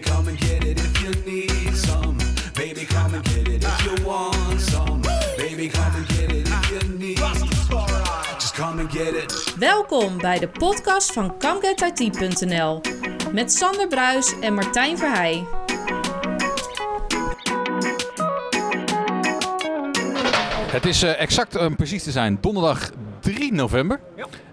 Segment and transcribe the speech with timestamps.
[0.00, 2.16] Baby, come and get it if you need some.
[2.54, 5.02] Baby, come and get it if you want some.
[5.36, 7.18] Baby, come and get it if you need.
[8.38, 9.54] Just come and get it.
[9.58, 12.80] Welkom bij de podcast van ComeGetIT.nl
[13.32, 15.46] met Sander Bruis en Martijn Verheij.
[20.70, 22.90] Het is eh, exact, om precies te zijn, donderdag
[23.20, 24.00] 3 november.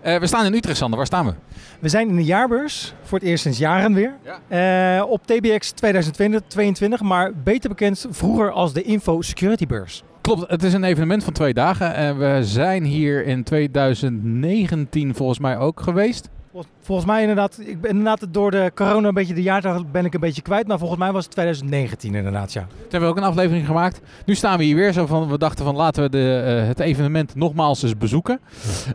[0.01, 0.97] Eh, we staan in Utrecht, Sander.
[0.97, 1.33] Waar staan we?
[1.79, 4.15] We zijn in de jaarbeurs, voor het eerst sinds jaren weer.
[4.47, 10.03] Eh, op TBX 2022, maar beter bekend vroeger als de Info Security Beurs.
[10.21, 11.93] Klopt, het is een evenement van twee dagen.
[11.93, 16.29] En we zijn hier in 2019 volgens mij ook geweest.
[16.57, 20.05] Vol- Volgens mij inderdaad, ik ben inderdaad door de corona een beetje de jaardag ben
[20.05, 20.67] ik een beetje kwijt.
[20.67, 22.61] Maar volgens mij was het 2019 inderdaad, ja.
[22.61, 24.01] Toen hebben we ook een aflevering gemaakt.
[24.25, 26.79] Nu staan we hier weer zo van, we dachten van laten we de, eh, het
[26.79, 28.39] evenement nogmaals eens bezoeken.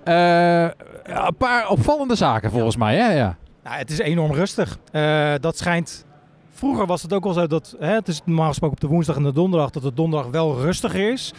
[0.05, 0.63] Eh,
[1.03, 3.13] een paar opvallende zaken volgens mij, hè?
[3.13, 3.37] Ja.
[3.65, 4.79] Nou, het is enorm rustig.
[4.93, 6.05] Eh, dat schijnt...
[6.51, 9.17] Vroeger was het ook al zo dat, hè, het is normaal gesproken op de woensdag
[9.17, 11.33] en de donderdag, dat het donderdag wel rustiger is.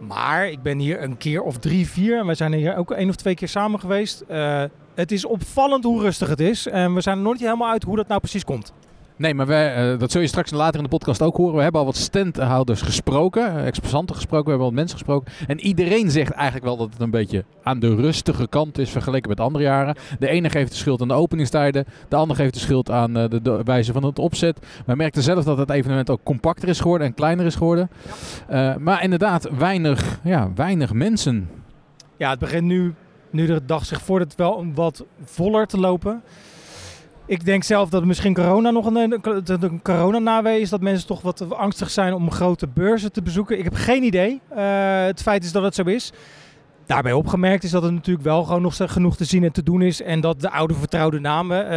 [0.00, 3.08] Maar ik ben hier een keer of drie, vier en wij zijn hier ook één
[3.08, 4.24] of twee keer samen geweest.
[4.96, 7.82] Het is opvallend hoe rustig het is en we zijn er nog niet helemaal uit
[7.82, 8.72] hoe dat nou precies komt.
[9.18, 11.56] Nee, maar wij, eh, dat zul je straks later in de podcast ook horen.
[11.56, 15.32] We hebben al wat standhouders gesproken, eh, exposanten gesproken, we hebben wat mensen gesproken.
[15.46, 19.28] En iedereen zegt eigenlijk wel dat het een beetje aan de rustige kant is vergeleken
[19.28, 19.96] met andere jaren.
[20.18, 23.28] De ene geeft de schuld aan de openingstijden, de ander geeft de schuld aan eh,
[23.28, 24.58] de, de wijze van het opzet.
[24.86, 27.90] Wij merkten zelf dat het evenement ook compacter is geworden en kleiner is geworden.
[28.78, 31.48] Maar inderdaad, weinig, ja, weinig mensen.
[32.16, 32.94] Ja, het begint nu,
[33.30, 36.22] nu de dag zich vordert, wel een wat voller te lopen.
[37.26, 39.20] Ik denk zelf dat misschien corona nog een, een,
[39.62, 40.70] een corona is.
[40.70, 43.58] Dat mensen toch wat angstig zijn om grote beurzen te bezoeken.
[43.58, 44.40] Ik heb geen idee.
[44.48, 46.12] Eh, het feit is dat het zo is.
[46.86, 49.82] Daarbij opgemerkt is dat er natuurlijk wel gewoon nog genoeg te zien en te doen
[49.82, 50.02] is.
[50.02, 51.70] En dat de oude vertrouwde namen, eh,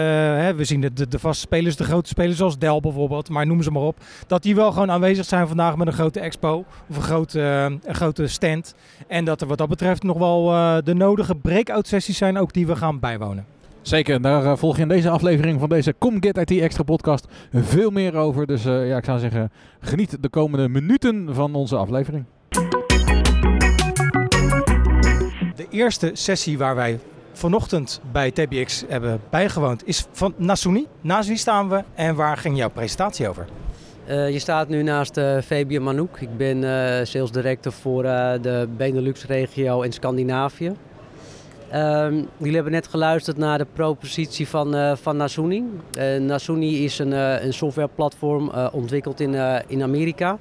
[0.43, 3.63] hè, we zien de, de, vaste spelers, de grote spelers zoals Dell bijvoorbeeld, maar noem
[3.63, 3.97] ze maar op.
[4.27, 7.63] Dat die wel gewoon aanwezig zijn vandaag met een grote expo of een grote, eh,
[7.63, 8.75] een grote stand.
[9.07, 12.53] En dat er wat dat betreft nog wel eh, de nodige breakout sessies zijn ook
[12.53, 13.45] die we gaan bijwonen.
[13.81, 17.89] Zeker, daar volg je in deze aflevering van deze Come Get IT Extra podcast veel
[17.89, 18.45] meer over.
[18.45, 22.25] Dus ja, ik zou zeggen, geniet de komende minuten van onze aflevering.
[25.59, 27.00] De eerste sessie waar wij
[27.34, 30.88] vanochtend bij TBX hebben bijgewoond is van Nasuni.
[31.02, 33.47] Naast wie staan we en waar ging jouw presentatie over?
[34.06, 36.20] Eh, je staat nu naast uh, Fabian Manouk.
[36.20, 40.75] Ik ben eh, sales director voor eh, de Benelux-regio in Scandinavië.
[41.70, 45.64] Ehm, jullie hebben net geluisterd naar de propositie van, eh, van Nasuni.
[45.94, 50.38] Eh, Nasuni is een, eh, een softwareplatform eh, ontwikkeld in, eh, in Amerika.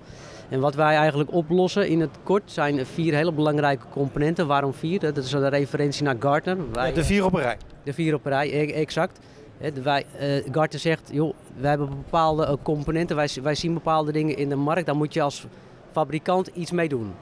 [0.48, 4.46] En wat wij eigenlijk oplossen in het kort zijn vier hele belangrijke componenten.
[4.46, 5.00] Waarom vier?
[5.00, 6.56] Dat is een referentie naar Gartner.
[6.72, 7.56] Wij, de vier op een rij.
[7.84, 9.18] de vier op een rij, e- exact.
[9.74, 14.12] De- wij, eh, Gartner zegt, joh, wij hebben bepaalde eh, componenten, wij, wij zien bepaalde
[14.12, 14.86] dingen in de markt.
[14.86, 15.46] Daar moet je als
[15.92, 17.12] fabrikant iets mee doen.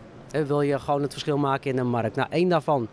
[0.46, 2.16] Wil je gewoon het verschil maken in de markt.
[2.16, 2.88] Nou, één daarvan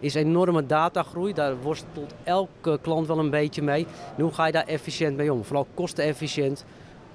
[0.00, 1.32] is enorme datagroei.
[1.32, 3.86] Daar worstelt elke klant wel een beetje mee.
[4.16, 5.44] En hoe ga je daar efficiënt mee om?
[5.44, 6.64] Vooral kostenefficiënt.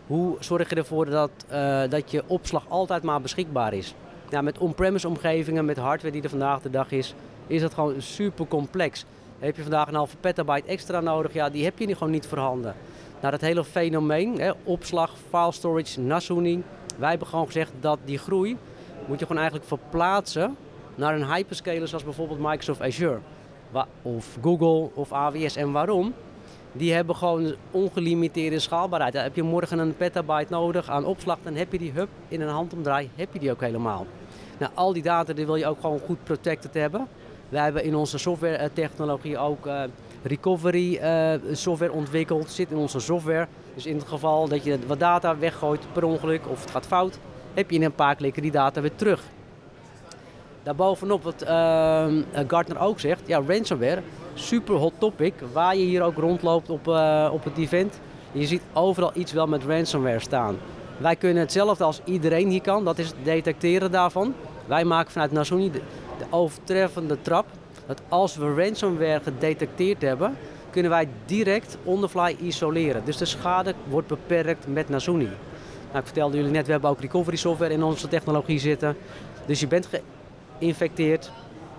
[0.07, 3.93] Hoe zorg je ervoor dat, eh, dat je opslag altijd maar beschikbaar is?
[4.41, 7.13] Met on-premise omgevingen, met hardware die er vandaag de dag is,
[7.47, 9.05] is dat gewoon super complex.
[9.39, 11.33] Heb je vandaag een halve petabyte extra nodig?
[11.33, 12.75] Ja, die heb je gewoon niet voorhanden.
[13.19, 16.63] Nou, dat hele fenomeen, hè, opslag, file storage, Nasuni.
[16.97, 18.57] Wij hebben gewoon gezegd dat die groei
[19.07, 20.57] moet je gewoon eigenlijk verplaatsen
[20.95, 23.19] naar een hyperscaler zoals bijvoorbeeld Microsoft Azure.
[24.01, 25.55] Of Google of AWS.
[25.55, 26.13] En waarom?
[26.71, 29.13] Die hebben gewoon ongelimiteerde schaalbaarheid.
[29.13, 32.49] Heb je morgen een petabyte nodig aan opslag, dan heb je die hub in een
[32.49, 34.05] handomdraai, heb je die ook helemaal.
[34.57, 37.07] Nou, al die data die wil je ook gewoon goed protected hebben.
[37.49, 39.83] Wij hebben in onze software eh, technologie ook eh,
[40.23, 43.47] recovery eh, software ontwikkeld, zit in onze software.
[43.73, 47.19] Dus in het geval dat je wat data weggooit per ongeluk of het gaat fout,
[47.53, 49.21] heb je in een paar klikken die data weer terug.
[50.63, 54.01] Daarbovenop wat ehm, eh, Gartner ook zegt, ja, ransomware,
[54.33, 57.99] super hot topic, waar je hier ook rondloopt op, eh, op het event.
[58.31, 60.57] Je ziet overal iets wel met ransomware staan.
[60.97, 64.33] Wij kunnen hetzelfde als iedereen hier kan, dat is het detecteren daarvan.
[64.65, 65.81] Wij maken vanuit Nasoni de,
[66.17, 67.45] de overtreffende trap,
[67.85, 70.37] dat als we ransomware gedetecteerd hebben,
[70.69, 73.01] kunnen wij direct on the fly isoleren.
[73.05, 75.29] Dus de schade wordt beperkt met Nasoni.
[75.87, 78.97] Nou, ik vertelde jullie net, we hebben ook recovery software in onze technologie zitten.
[79.45, 79.89] Dus je bent
[80.59, 81.31] geïnfecteerd.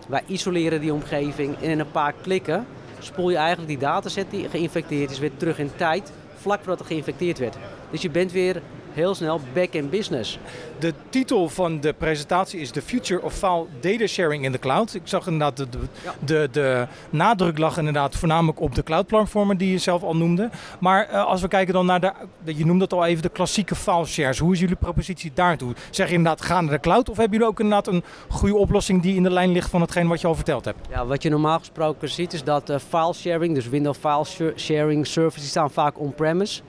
[0.08, 2.66] Wij isoleren die omgeving en in een paar klikken
[2.98, 6.86] spoel je eigenlijk die dataset die geïnfecteerd is weer terug in tijd, vlak voordat het
[6.86, 7.56] geïnfecteerd werd.
[7.90, 8.62] Dus je bent weer
[8.94, 10.38] heel snel back-end business.
[10.78, 14.94] De titel van de presentatie is The Future of File Data Sharing in the Cloud.
[14.94, 16.14] Ik zag inderdaad, de, de, Ja.
[16.24, 20.50] de, de nadruk lag inderdaad voornamelijk op de cloud-platformen die je zelf al noemde.
[20.80, 22.12] Maar eh, als we kijken dan naar de,
[22.44, 24.38] je noemde het al even, de klassieke file shares.
[24.38, 25.74] Hoe is jullie propositie daartoe?
[25.90, 29.02] Zeg je inderdaad, ga naar de cloud of hebben jullie ook inderdaad een goede oplossing
[29.02, 30.78] die in de lijn ligt van hetgeen wat je al verteld hebt?
[30.90, 34.60] Ja, wat je normaal gesproken ziet is dat eh, file sharing, dus Windows file sh-
[34.62, 36.60] sharing services, staan vaak on-premise.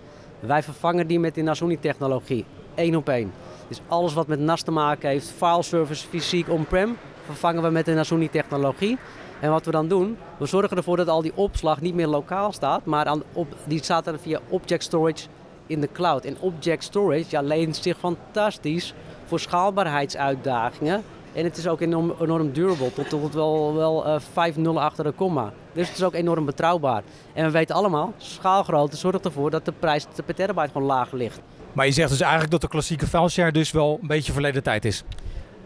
[0.45, 2.45] Wij vervangen die met de Nasuni technologie,
[2.75, 3.31] één op één.
[3.67, 7.85] Dus alles wat met NAS te maken heeft, file service fysiek on-prem, vervangen we met
[7.85, 8.97] de Nasuni technologie.
[9.39, 12.51] En wat we dan doen, we zorgen ervoor dat al die opslag niet meer lokaal
[12.51, 15.27] staat, maar aan, op, die staat dan via object storage
[15.67, 16.25] in de cloud.
[16.25, 18.93] En object storage ja, leent zich fantastisch
[19.25, 21.03] voor schaalbaarheidsuitdagingen.
[21.33, 25.03] En het is ook enorm, enorm durable, tot, tot wel, wel eh 5 nullen achter
[25.03, 25.53] de komma.
[25.73, 27.03] Dus het is ook enorm betrouwbaar.
[27.33, 31.39] En we weten allemaal, schaalgrootte zorgt ervoor dat de prijs per terabyte gewoon laag ligt.
[31.73, 34.63] Maar je zegt dus eigenlijk dat de klassieke file share dus wel een beetje verleden
[34.63, 35.03] tijd is.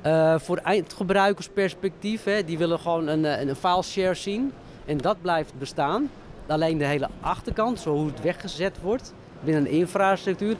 [0.02, 4.54] Eh, voor eindgebruikersperspectief, hè, die willen gewoon een, eh, een file share zien.
[4.86, 6.10] En dat blijft bestaan.
[6.48, 10.56] Alleen de hele achterkant, zo hoe het weggezet wordt binnen een infrastructuur,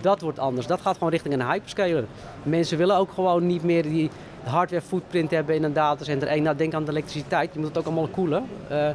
[0.00, 0.66] dat wordt anders.
[0.66, 2.04] Dat gaat gewoon richting een hyperscaler.
[2.42, 4.10] Mensen willen ook gewoon niet meer die
[4.44, 6.28] hardware footprint hebben in een datacenter.
[6.28, 8.44] En nou, denk aan de elektriciteit, je moet het ook allemaal koelen.
[8.68, 8.88] Eh,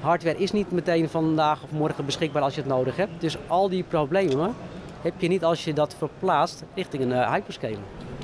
[0.00, 3.20] hardware is niet meteen vandaag of morgen beschikbaar als je het nodig hebt.
[3.20, 4.54] Dus al die problemen
[5.02, 7.78] heb je niet als je dat verplaatst richting een eh, hyperscaler.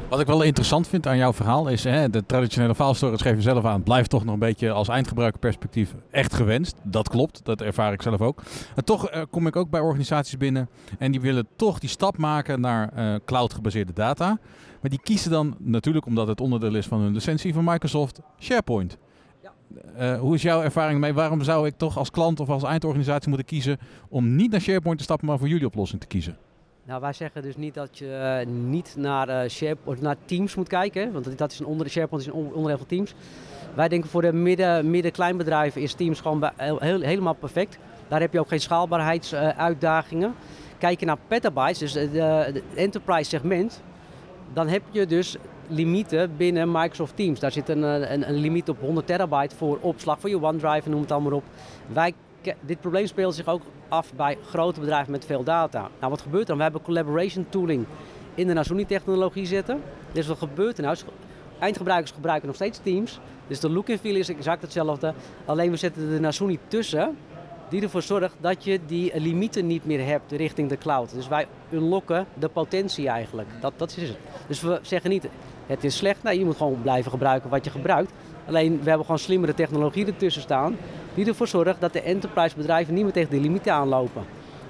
[0.09, 3.43] Wat ik wel interessant vind aan jouw verhaal is, hè, de traditionele file storage geef
[3.43, 6.77] zelf aan, blijft toch nog een beetje als eindgebruikerperspectief echt gewenst.
[6.83, 8.43] Dat klopt, dat ervaar ik zelf ook.
[8.75, 10.69] En toch eh, kom ik ook bij organisaties binnen
[10.99, 14.39] en die willen toch die stap maken naar eh, cloud gebaseerde data.
[14.81, 18.97] Maar die kiezen dan natuurlijk, omdat het onderdeel is van hun licentie van Microsoft, SharePoint.
[19.43, 19.53] Ja.
[19.97, 21.15] Eh, hoe is jouw ervaring mee?
[21.15, 23.79] Waarom zou ik toch als klant of als eindorganisatie moeten kiezen
[24.09, 26.37] om niet naar SharePoint te stappen, maar voor jullie oplossing te kiezen?
[26.85, 30.69] Nou, wij zeggen dus niet dat je eh, niet naar, eh SharePoint, naar Teams moet
[30.69, 33.15] kijken, want dat is een onder, SharePoint is een on- onderdeel van Teams.
[33.75, 37.79] Wij denken voor de midden, midden-kleinbedrijven is Teams gewoon heel, heel- helemaal perfect.
[38.09, 40.35] Daar heb je ook geen schaalbaarheidsuitdagingen.
[40.79, 43.83] Kijk je naar petabytes, dus de enterprise segment,
[44.53, 45.37] dan heb je dus
[45.69, 47.41] limieten binnen Microsoft Teams.
[47.41, 50.89] Daar zit een, eh, een, een limiet op 100 terabyte voor opslag voor je OneDrive,
[50.89, 51.45] noem het allemaal op.
[51.87, 52.15] Wij,
[52.61, 55.89] dit probleem speelt zich ook af bij grote bedrijven met veel data.
[55.99, 56.57] Nou, wat gebeurt er dan?
[56.57, 57.87] We hebben collaboration tooling
[58.35, 59.83] in de Nasuni-technologie zitten.
[60.13, 60.97] Dus wat gebeurt er nou?
[61.59, 63.21] Eindgebruikers gebruiken nog steeds Teams.
[63.47, 65.15] Dus de look and feel is exact hetzelfde.
[65.45, 67.17] Alleen we zetten de Nasuni tussen
[67.71, 71.15] die ervoor zorgt dat je die limieten niet meer hebt richting de cloud.
[71.15, 73.49] Dus wij unlocken de potentie eigenlijk.
[73.61, 74.19] Dat, dat is het.
[74.47, 75.29] Dus we zeggen niet,
[75.67, 76.23] het is slecht.
[76.23, 78.13] Nee, je moet gewoon blijven gebruiken wat je gebruikt.
[78.47, 80.77] Alleen, we hebben gewoon slimmere technologie ertussen staan...
[81.15, 84.25] die ervoor zorgt dat de enterprise bedrijven niet meer tegen die limieten aanlopen.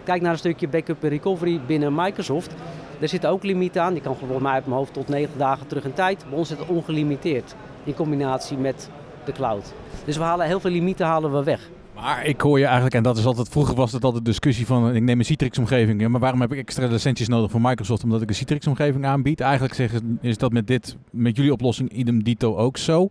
[0.05, 2.55] Kijk naar een stukje backup en recovery binnen Microsoft.
[2.99, 3.93] Daar zitten ook limieten aan.
[3.93, 6.25] Die kan volgens mij uit mijn hoofd tot 90 dagen terug in tijd.
[6.29, 7.55] Bij ons zit het ongelimiteerd
[7.85, 8.91] in combinatie met
[9.25, 9.73] de cloud.
[10.05, 11.69] Dus we halen heel veel limieten halen we weg.
[12.01, 14.95] Maar ik hoor je eigenlijk, en dat is altijd, vroeger was het altijd discussie van,
[14.95, 18.29] ik neem een Citrix-omgeving, maar waarom heb ik extra licenties nodig voor Microsoft omdat ik
[18.29, 19.41] een Citrix-omgeving aanbied?
[19.41, 23.11] Eigenlijk zeggen, is dat met dit, met jullie oplossing idem dito ook zo,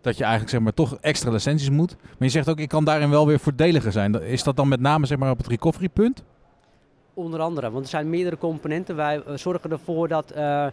[0.00, 1.96] dat je eigenlijk zeg maar toch extra licenties moet.
[2.00, 4.22] Maar je zegt ook, ik kan daarin wel weer voordeliger zijn.
[4.22, 6.22] Is dat dan met name zeg maar op het recovery punt?
[7.14, 8.96] Onder andere, want er zijn meerdere componenten.
[8.96, 10.66] Wij eh, zorgen ervoor dat, eh,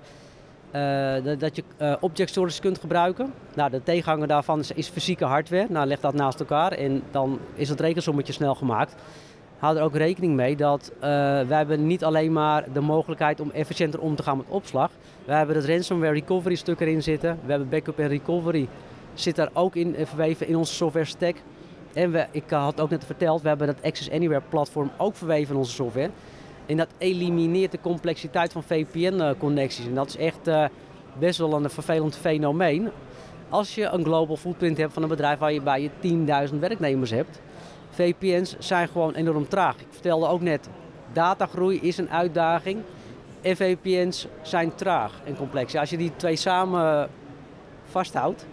[1.24, 3.33] dat, dat je eh, object storage kunt gebruiken.
[3.56, 5.68] Nou, de tegenhanger daarvan is, fysieke hardware.
[5.69, 8.95] Nou, leg dat naast elkaar en dan is het rekensommetje snel gemaakt.
[9.57, 11.00] Hou er ook rekening mee dat eh,
[11.47, 14.92] wij hebben niet alleen maar de mogelijkheid om efficiënter om te gaan met opslag.
[15.26, 17.40] Wij hebben het ransomware recovery stuk erin zitten.
[17.45, 18.68] We hebben backup en recovery
[19.14, 21.35] zit daar ook in eh, verweven in onze software stack.
[21.94, 25.54] En we, ik had ook net verteld, we hebben dat Access Anywhere platform ook verweven
[25.54, 26.09] in onze software.
[26.66, 29.86] En dat elimineert de complexiteit van VPN-connecties.
[29.86, 30.66] En dat is echt eh,
[31.19, 32.90] best wel een vervelend fenomeen.
[33.50, 37.12] Als je een global footprint hebt van een bedrijf waar je bij je 10.000 werknemers
[37.12, 37.42] hebt.
[37.90, 39.80] VPN's zijn gewoon enorm traag.
[39.80, 40.69] Ik vertelde ook net,
[41.14, 42.81] datagroei is een uitdaging.
[43.42, 45.72] En VPN's zijn traag en complex.
[45.72, 47.10] Ja, als je die twee samen
[47.84, 48.45] vasthoudt,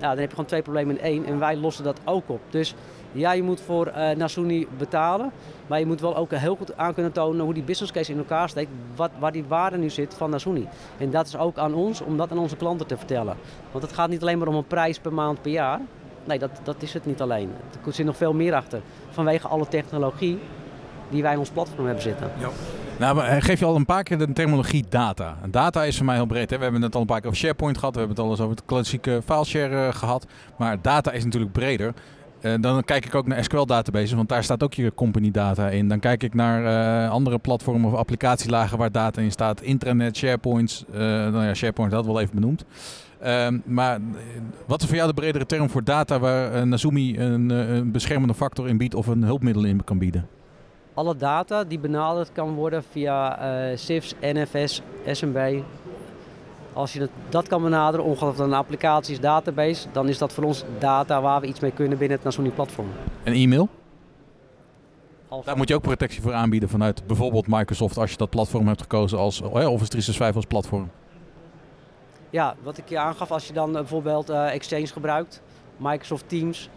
[0.00, 1.24] ja, dan heb je gewoon twee problemen in één.
[1.24, 2.40] En wij lossen dat ook op.
[2.50, 2.74] Dus
[3.12, 5.30] ja, je moet voor eh Nasuni betalen.
[5.66, 8.18] Maar je moet wel ook heel goed aan kunnen tonen hoe die business case in
[8.18, 8.70] elkaar steekt.
[8.96, 10.68] Wat, waar die waarde nu zit van Nasuni.
[10.98, 13.36] En dat is ook aan ons om dat aan onze klanten te vertellen.
[13.70, 15.80] Want het gaat niet alleen maar om een prijs per maand per jaar.
[16.24, 17.50] Nee, dat, dat is het niet alleen.
[17.86, 18.80] Er zit nog veel meer achter.
[19.10, 20.38] Vanwege alle technologie
[21.08, 22.30] die wij in ons platform hebben zitten.
[22.98, 25.36] Nou, maar eh, geef je al een paar keer de terminologie data.
[25.48, 26.50] Data is voor mij heel breed.
[26.50, 26.56] Hè?
[26.56, 27.94] We hebben het al een paar keer over SharePoint gehad.
[27.94, 30.26] We hebben het al eens over het klassieke fileshare eh, gehad.
[30.56, 31.94] Maar data is natuurlijk breder.
[32.40, 35.68] Eh, dan kijk ik ook naar SQL databases, want daar staat ook je company data
[35.68, 35.88] in.
[35.88, 39.60] Dan kijk ik naar eh, andere platformen of applicatielagen waar data in staat.
[39.60, 40.84] Intranet, SharePoints.
[40.92, 42.64] eh nou ja, SharePoint had wel even benoemd.
[43.20, 43.98] Ehm, maar
[44.66, 48.68] wat is voor jou de bredere term voor data waar Nazumi een, een beschermende factor
[48.68, 50.28] in biedt of een hulpmiddel in kan bieden?
[50.94, 53.38] Alle data die benaderd kan worden via
[53.76, 55.62] CIFS, NFS, SMB.
[56.80, 60.18] Als je het, dat kan benaderen, ongeacht of het een applicatie is, database, dan is
[60.18, 62.88] dat voor ons data waar we iets mee kunnen binnen het Nasuni platform.
[63.22, 63.68] En e-mail?
[65.44, 68.80] Daar moet je ook protectie voor aanbieden vanuit bijvoorbeeld Microsoft als je dat platform hebt
[68.80, 70.90] gekozen als eh, Office 365 als platform.
[72.30, 75.42] Ja, wat ik je aangaf, als je dan eh, bijvoorbeeld eh, Exchange gebruikt,
[75.76, 76.68] Microsoft Teams,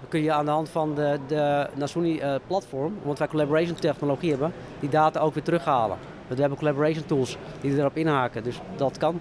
[0.00, 3.74] dan kun je aan de hand van de, de Nasuni eh, platform, want wij collaboration
[3.74, 5.98] technologie hebben, die data ook weer terughalen.
[6.26, 9.20] We hebben collaboration tools die erop inhaken, dus dat kan.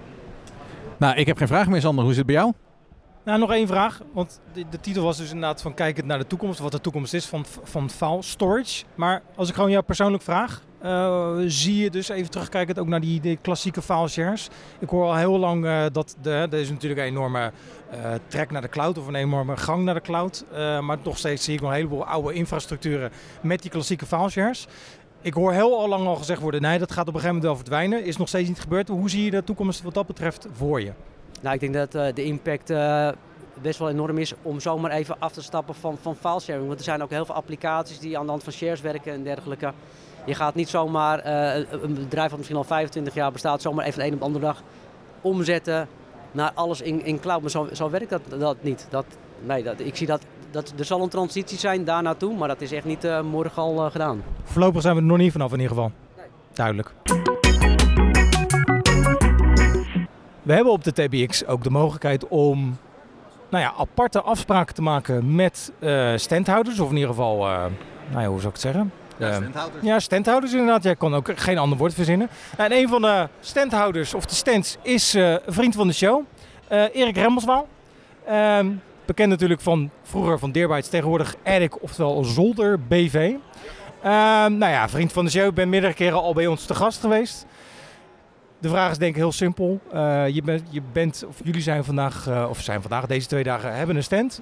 [1.00, 2.04] Nou, ik heb geen vraag meer, Sander.
[2.04, 2.54] Hoe zit het bij jou?
[3.26, 4.02] Nou, nog één vraag.
[4.14, 6.60] Want de, de titel was dus inderdaad van kijkend naar de toekomst.
[6.60, 8.84] Wat de toekomst is van, van file storage.
[8.96, 10.62] Maar als ik gewoon jou persoonlijk vraag.
[10.82, 14.50] eh, zie je dus even terugkijkend ook naar die, klassieke file shares.
[14.80, 17.52] Ik hoor al heel lang eh, dat de, er is natuurlijk een enorme
[17.92, 18.98] eh, trek naar de cloud.
[18.98, 20.46] Of een enorme gang naar de cloud.
[20.82, 24.68] Maar nog steeds zie ik nog een heleboel oude infrastructuren met die klassieke file shares.
[25.22, 27.46] Ik hoor heel al lang al gezegd worden, nee, dat gaat op een gegeven moment
[27.46, 28.06] wel verdwijnen.
[28.06, 28.88] Is nog steeds niet gebeurd.
[28.88, 30.92] Hoe zie je de toekomst wat dat betreft voor je?
[31.42, 33.10] Nou, ik denk dat eh, de impact eh,
[33.62, 36.68] best wel enorm is om zomaar even af te stappen van, van filesharing.
[36.68, 39.24] Want er zijn ook heel veel applicaties die aan de hand van shares werken en
[39.24, 39.74] dergelijke.
[40.26, 44.00] Je gaat niet zomaar eh, een bedrijf dat misschien al 25 jaar bestaat, zomaar even
[44.00, 44.64] de een op de andere dag
[45.22, 45.88] omzetten
[46.32, 47.42] naar alles in, in cloud.
[47.42, 48.88] Maar zo, zo werkt dat, dat niet.
[48.90, 49.06] Dat,
[49.46, 50.22] nee, dat, ik zie dat,
[50.52, 53.62] dat er zal een transitie zijn daar naartoe, maar dat is echt niet eh, morgen
[53.62, 54.24] al eh, gedaan.
[54.44, 55.92] Voorlopig zijn we er nog niet vanaf in ieder geval.
[56.54, 56.92] Duidelijk.
[60.42, 62.78] We hebben op de TBX ook de mogelijkheid om
[63.50, 66.80] nou ja, aparte afspraken te maken met eh standhouders.
[66.80, 67.66] Of in ieder geval, eh,
[68.10, 68.92] nou ja, hoe zou ik het zeggen?
[69.18, 69.38] Eh,
[69.82, 70.84] ja, standhouders inderdaad.
[70.84, 72.30] Jij kon ook geen ander woord verzinnen.
[72.58, 76.22] En een van de standhouders, of de stands, is eh, een vriend van de show.
[76.68, 77.68] eh, Erik Remmelswaal.
[78.26, 78.68] Ehm,
[79.10, 83.34] bekend natuurlijk van vroeger van Deerbytes, tegenwoordig Erik, oftewel Zolder BV.
[84.02, 86.76] Ehm, nou ja, vriend van de show, ik ben meerdere keren al bij ons te
[86.76, 87.46] gast geweest.
[88.60, 89.80] De vraag is denk ik heel simpel.
[89.92, 93.44] Eh, je, bent, je bent, of jullie zijn vandaag, eh, of zijn vandaag deze twee
[93.44, 94.42] dagen, hebben een stand.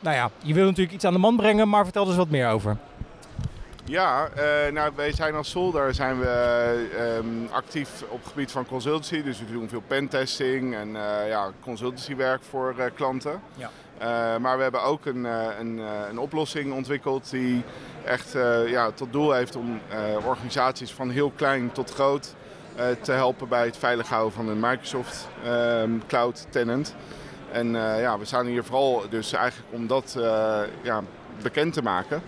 [0.00, 2.30] Nou ja, je wil natuurlijk iets aan de man brengen, maar vertel er eens wat
[2.30, 2.76] meer over.
[3.84, 8.50] Ja, eh, nou, wij zijn als Solder zijn we eh, ehm, actief op het gebied
[8.50, 9.22] van consultancy.
[9.22, 13.40] Dus we doen veel pentesting en eh, ja, consultancywerk voor klanten.
[13.54, 13.70] Ja.
[14.02, 17.62] Eh, maar we hebben ook een, eh, een, eh, een oplossing ontwikkeld die
[18.04, 19.80] echt ja, tot doel heeft om
[20.24, 22.34] organisaties van heel klein tot groot
[23.00, 26.94] te helpen bij het veilig houden van een Microsoft ehm, Cloud tenant.
[27.52, 30.18] En ja, we staan hier vooral dus eigenlijk om dat
[30.82, 31.02] ja,
[31.42, 32.22] bekend te maken.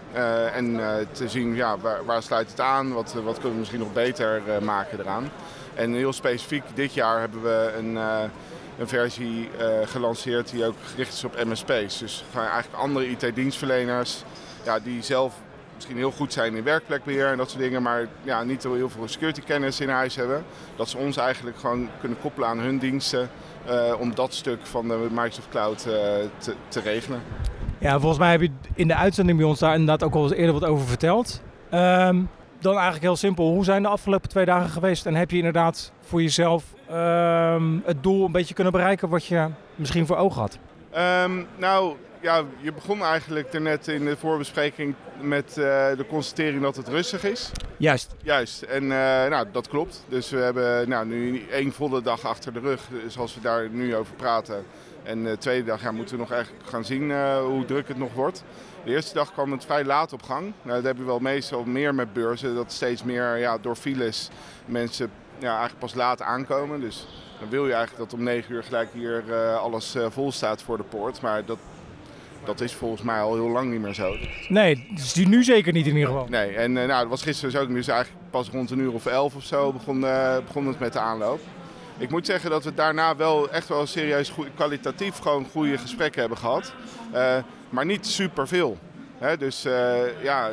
[0.52, 0.81] en
[1.12, 4.43] te zien ja, waar, waar sluit het aan, wat, wat kunnen we misschien nog beter
[4.62, 5.31] maken eraan.
[5.75, 7.99] En heel specifiek dit jaar hebben we een,
[8.78, 11.99] een versie eh, gelanceerd die ook gericht is op MSP's.
[11.99, 14.25] Dus eigenlijk andere IT-dienstverleners
[14.64, 15.35] ja, die zelf
[15.75, 19.09] misschien heel goed zijn in werkplekbeheer en dat soort dingen, maar ja, niet heel veel
[19.09, 20.45] security kennis in huis hebben.
[20.76, 23.31] Dat ze ons eigenlijk gewoon kunnen koppelen aan hun diensten
[23.66, 25.93] eh, om dat stuk van de Microsoft Cloud eh,
[26.38, 27.23] te, te regelen.
[27.78, 30.33] Ja, volgens mij heb je in de uitzending bij ons daar inderdaad ook al eens
[30.33, 31.43] eerder wat over verteld.
[31.71, 32.23] Ehm,
[32.59, 35.07] dan eigenlijk heel simpel, hoe zijn de afgelopen twee dagen geweest?
[35.07, 39.49] En heb je inderdaad voor jezelf ehm, het doel een beetje kunnen bereiken wat je
[39.75, 40.59] misschien voor ogen had?
[40.91, 45.57] Ehm, nou, ja, je begon eigenlijk net in de voorbespreking met eh,
[45.97, 47.50] de constatering dat het rustig is.
[47.76, 48.14] Juist.
[48.23, 50.05] Juist, en eh, nou, dat klopt.
[50.09, 53.97] Dus we hebben nou, nu één volle dag achter de rug, zoals we daar nu
[53.97, 54.64] over praten.
[55.03, 57.99] En de tweede dag ja, moeten we nog eigenlijk gaan zien eh, hoe druk het
[57.99, 58.45] nog wordt.
[58.85, 60.53] De eerste dag kwam het vrij laat op gang.
[60.62, 64.31] Nou, dat hebben we wel meestal meer met beurzen, dat steeds meer ja, door files
[64.67, 65.11] mensen
[65.44, 66.80] ja, eigenlijk pas laat aankomen.
[66.80, 67.06] Dus
[67.40, 70.62] dan wil je eigenlijk dat om 9 uur gelijk hier eh, alles eh, vol staat
[70.62, 71.20] voor de poort.
[71.20, 71.58] Maar dat,
[72.44, 74.16] dat is volgens mij al heel lang niet meer zo.
[74.48, 76.26] Nee, dus die nu zeker niet in ieder geval.
[76.28, 78.92] Nee, en eh, nou, dat was gisteren dus ook dus eigenlijk pas rond een uur
[78.92, 80.00] of elf of zo begon,
[80.46, 81.40] begon het met de aanloop.
[81.98, 86.20] Ik moet zeggen dat we daarna wel echt wel serieus goeie, kwalitatief gewoon goede gesprekken
[86.20, 86.74] hebben gehad.
[87.12, 87.36] Eh,
[87.68, 88.78] maar niet superveel.
[89.18, 89.62] Hè, dus
[90.22, 90.50] ja,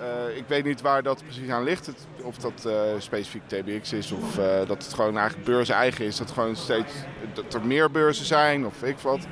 [0.00, 1.90] eh, ik weet niet waar dat precies aan ligt.
[2.22, 6.16] Of dat eh, specifiek TBX is of eh, dat het gewoon eigenlijk beurs eigen is.
[6.16, 6.92] Dat, gewoon steeds,
[7.34, 9.26] dat er meer beurzen zijn of ik wat.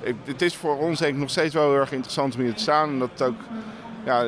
[0.00, 2.54] Ik, het is voor ons denk ik nog steeds wel heel erg interessant om hier
[2.54, 2.88] te staan.
[2.88, 3.40] Omdat het ook
[4.04, 4.26] ja,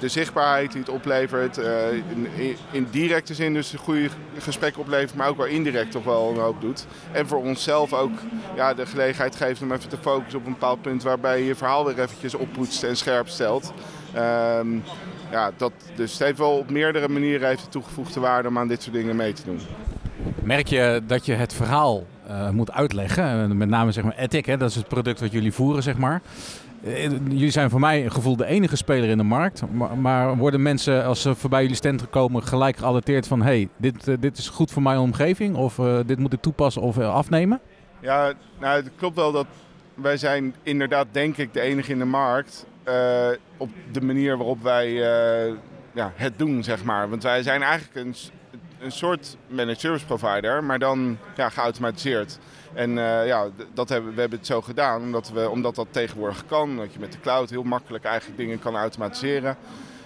[0.00, 1.56] de zichtbaarheid die het oplevert.
[1.56, 2.28] in,
[2.70, 6.38] in- directe zin dus een goede gesprekken oplevert, maar ook wel indirect toch wel een
[6.40, 6.86] hoop doet.
[7.12, 8.12] En voor onszelf ook
[8.56, 11.54] ja, de gelegenheid geeft om even te focussen op een bepaald punt waarbij je je
[11.54, 13.72] verhaal weer eventjes oppoetst en scherp stelt.
[14.14, 14.68] Ehm,
[15.30, 18.82] ja, dat, dus het heeft wel op meerdere manieren heeft toegevoegde waarde om aan dit
[18.82, 19.60] soort dingen mee te doen.
[20.42, 23.24] Merk je dat je het verhaal eh, moet uitleggen?
[23.24, 24.56] Eh, Met name zeg maar Ethic, hè?
[24.56, 26.20] dat is het product wat jullie voeren, zeg maar.
[26.84, 29.62] Eh, Jullie zijn voor mij een gevoel de enige speler in de markt.
[29.72, 33.42] Maar, maar worden mensen als ze voorbij jullie stand komen gelijk gealerteerd van...
[33.42, 35.74] hey, dit, dit is goed voor mijn omgeving of
[36.06, 37.60] dit moet ik toepassen of afnemen?
[38.00, 39.46] Ja, nou, het klopt wel dat
[39.94, 42.66] wij zijn inderdaad denk ik de enige in de markt
[43.56, 45.54] op de manier waarop wij eh,
[45.92, 47.10] ja, het doen, zeg maar.
[47.10, 48.14] Want wij zijn eigenlijk een,
[48.78, 52.38] een soort managed service provider, maar dan ja, geautomatiseerd.
[52.72, 56.46] En eh, ja, dat hebben, we hebben het zo gedaan, omdat, we, omdat dat tegenwoordig
[56.46, 56.76] kan.
[56.76, 59.56] Dat je met de cloud heel makkelijk eigenlijk dingen kan automatiseren.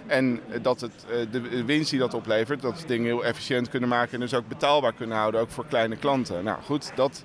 [0.07, 3.69] En eh, dat het, eh, de winst die dat oplevert, dat we dingen heel efficiënt
[3.69, 6.45] kunnen maken en dus ook betaalbaar kunnen houden, ook voor kleine klanten.
[6.45, 7.25] Nou goed, dat,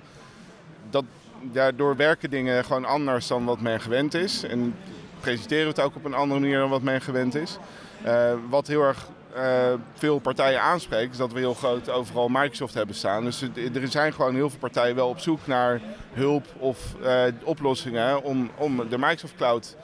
[0.90, 1.04] dat,
[1.42, 4.42] daardoor werken dingen gewoon anders dan wat men gewend is.
[4.42, 4.74] En
[5.20, 7.58] presenteren we het ook op een andere manier dan wat men gewend is.
[8.02, 12.74] Eh, wat heel erg eh, veel partijen aanspreekt, is dat we heel groot overal Microsoft
[12.74, 13.24] hebben staan.
[13.24, 13.42] Dus
[13.74, 15.80] er zijn gewoon heel veel partijen wel op zoek naar
[16.12, 19.76] hulp of eh, oplossingen om, om de Microsoft Cloud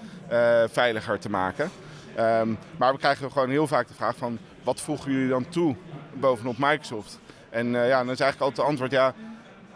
[0.70, 1.70] veiliger te maken.
[2.14, 5.76] Ehm, maar we krijgen gewoon heel vaak de vraag van, wat voegen jullie dan toe
[6.12, 7.18] bovenop Microsoft?
[7.50, 9.14] En ja, dan is eigenlijk altijd het antwoord, ja,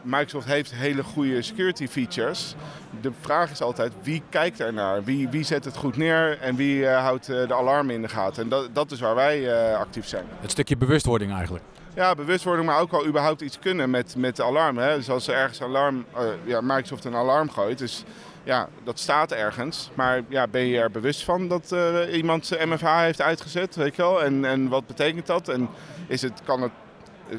[0.02, 2.54] Microsoft heeft hele goede security features.
[3.00, 5.04] De vraag is altijd wie kijkt er naar?
[5.04, 8.08] Wie, wie zet het goed neer en wie eh, houdt eh, de alarmen in de
[8.08, 8.42] gaten?
[8.42, 10.24] En dat, dat is waar wij eh, actief zijn.
[10.40, 11.64] Het stukje bewustwording eigenlijk.
[11.94, 14.84] Ja, bewustwording, maar ook wel überhaupt iets kunnen met, met de alarmen.
[14.84, 14.96] Hè.
[14.96, 16.04] Dus als er ergens alarm,
[16.44, 18.04] ja, Microsoft een alarm gooit, dus
[18.44, 19.90] ja, dat staat ergens.
[19.94, 21.74] Maar ja, ben je er bewust van dat
[22.12, 24.22] iemand zijn MFH heeft uitgezet, weet je wel?
[24.22, 25.48] En, en wat betekent dat?
[25.48, 25.68] En
[26.06, 26.72] is het, kan het,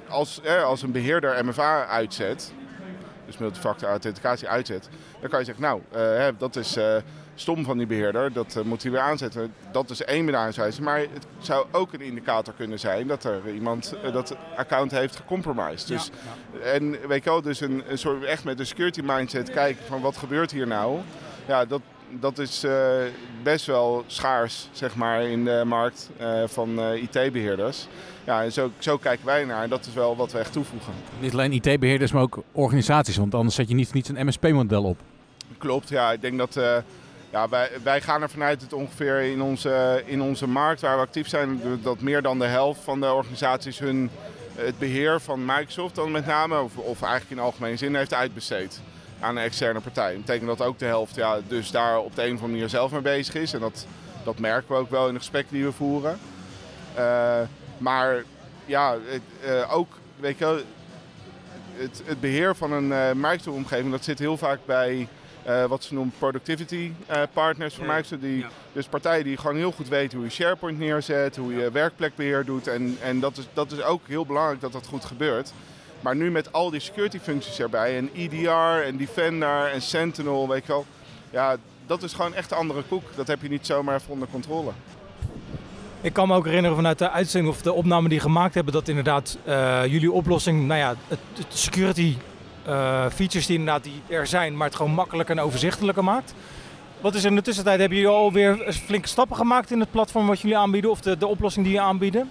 [0.08, 2.54] als, eh, als een beheerder MFA uitzet,
[3.32, 6.96] dus multifactor authenticatie uitzet, dan kan je zeggen, nou, eh, hè, dat is eh,
[7.36, 9.54] stom van die beheerder, dat eh, moet hij weer aanzetten.
[9.72, 13.94] Dat is één bedrijfswijze, maar het zou ook een indicator kunnen zijn dat er iemand
[14.14, 15.88] dat account heeft gecompromised.
[15.88, 16.10] Dus,
[16.64, 20.02] En weet je wel, dus een, een soort echt met een security mindset kijken van
[20.02, 21.00] wat gebeurt hier nou.
[21.48, 21.82] Ja, dat,
[22.20, 22.72] dat is eh,
[23.44, 27.88] best wel schaars, zeg maar, in de markt eh, van eh, IT-beheerders.
[28.24, 30.94] Ja, en zo, zo kijken wij naar en dat is wel wat we echt toevoegen.
[31.20, 33.18] Niet alleen IT-beheerders, maar ook organisaties.
[33.18, 34.98] Want anders zet je niet, niet een MSP-model op.
[35.58, 36.12] Klopt, ja.
[36.12, 36.54] Ik denk dat
[37.32, 41.02] ja, wij, wij gaan ervan uit dat ongeveer in onze, in onze markt waar we
[41.02, 44.10] actief zijn, dat meer dan de helft van de organisaties hun
[44.56, 48.82] het beheer van Microsoft dan met name, of, of eigenlijk in algemene zin, heeft uitbesteed
[49.22, 50.12] aan een externe partij.
[50.12, 52.70] Dat betekent dat ook de helft ja, dus daar op de een of andere manier
[52.70, 53.54] zelf mee bezig is.
[53.54, 53.86] En dat,
[54.24, 56.20] dat merken we ook wel in de gesprekken die we voeren.
[56.94, 57.40] Eh,
[57.78, 58.24] maar
[58.66, 60.60] ja, het, eh, ook, weet je wel,
[61.76, 65.08] het, het beheer van een eh Microsoft-omgeving, dat zit heel vaak bij
[65.68, 66.92] wat ze noemen productivity
[67.34, 68.22] partners van Microsoft.
[68.22, 72.46] Die, Dus partijen die gewoon heel goed weten hoe je SharePoint neerzet, hoe je werkplekbeheer
[72.46, 72.68] doet.
[72.68, 75.54] En, en dat, is, dat is ook heel belangrijk dat dat goed gebeurt.
[76.02, 80.66] Maar nu met al die security functies erbij en EDR en Defender en Sentinel, weet
[80.66, 80.86] je wel.
[81.30, 83.04] Ja, dat is gewoon echt een andere koek.
[83.16, 84.72] Dat heb je niet zomaar even onder controle.
[86.02, 88.88] Ik kan me ook herinneren vanuit de uitzending of de opname die gemaakt hebben, dat
[88.88, 92.16] inderdaad eh, jullie oplossing, nou ja, het, security
[92.66, 96.34] eh, features die inderdaad die er zijn, maar het gewoon makkelijker en overzichtelijker maakt.
[97.02, 97.80] Wat is er in de tussentijd?
[97.80, 101.28] Hebben jullie alweer flinke stappen gemaakt in het platform wat jullie aanbieden of de, de
[101.28, 102.30] oplossing die je aanbieden?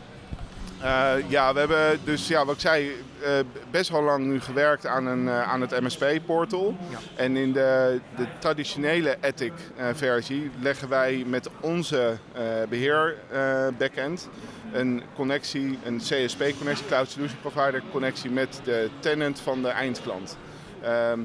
[0.83, 3.33] Eh, ja, we hebben dus, ja, wat ik zei, eh,
[3.71, 6.77] best wel lang nu gewerkt aan, een, eh, aan het MSP-portal.
[7.17, 14.29] En in de, de traditionele Ethic-versie leggen wij met onze eh, beheer-backend
[14.73, 20.37] een connectie, een CSP-connectie, Cloud Solution Provider connectie met de tenant van de eindklant.
[20.83, 21.21] Ehm,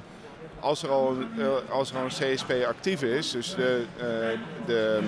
[0.66, 4.06] als er, al, eh, als er al een CSP actief is, dus de, eh,
[4.66, 5.00] de,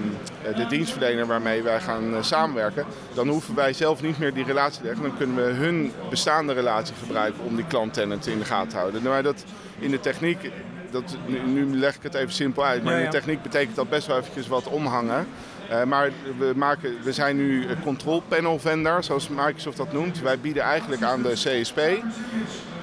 [0.43, 4.79] eh, de dienstverlener waarmee wij gaan samenwerken, dan hoeven wij zelf niet meer die relatie
[4.79, 5.03] te leggen.
[5.03, 9.01] Dan kunnen we hun bestaande relatie gebruiken om die klant-tenant in de gaten te houden.
[9.01, 9.43] Maar dat
[9.79, 10.51] in de techniek,
[10.91, 14.07] dat, nu, leg ik het even simpel uit, maar in de techniek betekent dat best
[14.07, 15.27] wel eventjes wat omhangen.
[15.69, 20.21] Eh, maar we, maken, we zijn nu control panel vendor, zoals Microsoft dat noemt.
[20.21, 21.79] Wij bieden eigenlijk aan de CSP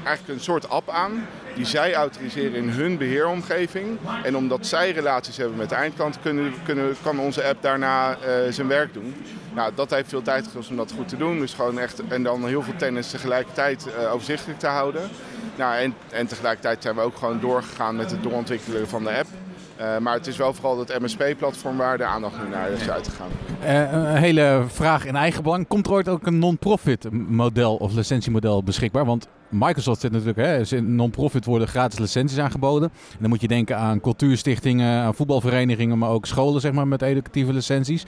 [0.04, 3.98] eigenlijk een soort app aan die zij autoriseren in hun beheeromgeving.
[4.22, 8.34] En omdat zij relaties hebben met de eindklant, kunnen, kunnen, kan onze app daarna eh,
[8.50, 9.14] zijn werk doen.
[9.54, 11.38] Nou, dat heeft veel tijd gekost om dat goed te doen.
[11.38, 15.10] Dus gewoon echt, en dan heel veel tennis tegelijkertijd eh, overzichtelijk te houden.
[15.56, 19.28] Nou, en, en tegelijkertijd zijn we ook gewoon doorgegaan met het doorontwikkelen van de app.
[19.76, 23.28] Eh, maar het is wel vooral dat MSP-platform waar de aandacht nu naar is uitgegaan.
[23.60, 25.66] Eh, een hele vraag in eigen belang.
[25.66, 29.04] Komt er ooit ook een non-profit model of licentiemodel beschikbaar?
[29.04, 32.90] Want Microsoft zit natuurlijk, hè, non-profit worden gratis licenties aangeboden.
[33.10, 37.02] En dan moet je denken aan cultuurstichtingen, aan voetbalverenigingen, maar ook scholen zeg maar, met
[37.02, 38.04] educatieve licenties.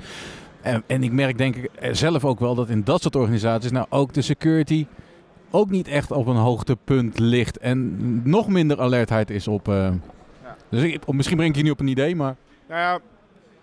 [0.62, 3.70] En, en ik merk denk ik eh, zelf ook wel dat in dat soort organisaties
[3.70, 4.86] nou ook de security
[5.50, 7.58] ook niet echt op een hoogtepunt ligt.
[7.58, 7.98] En
[8.28, 9.68] nog minder alertheid is op...
[10.68, 12.36] Dus ik, misschien breng ik je nu op een idee, maar...
[12.68, 12.98] Nou ja,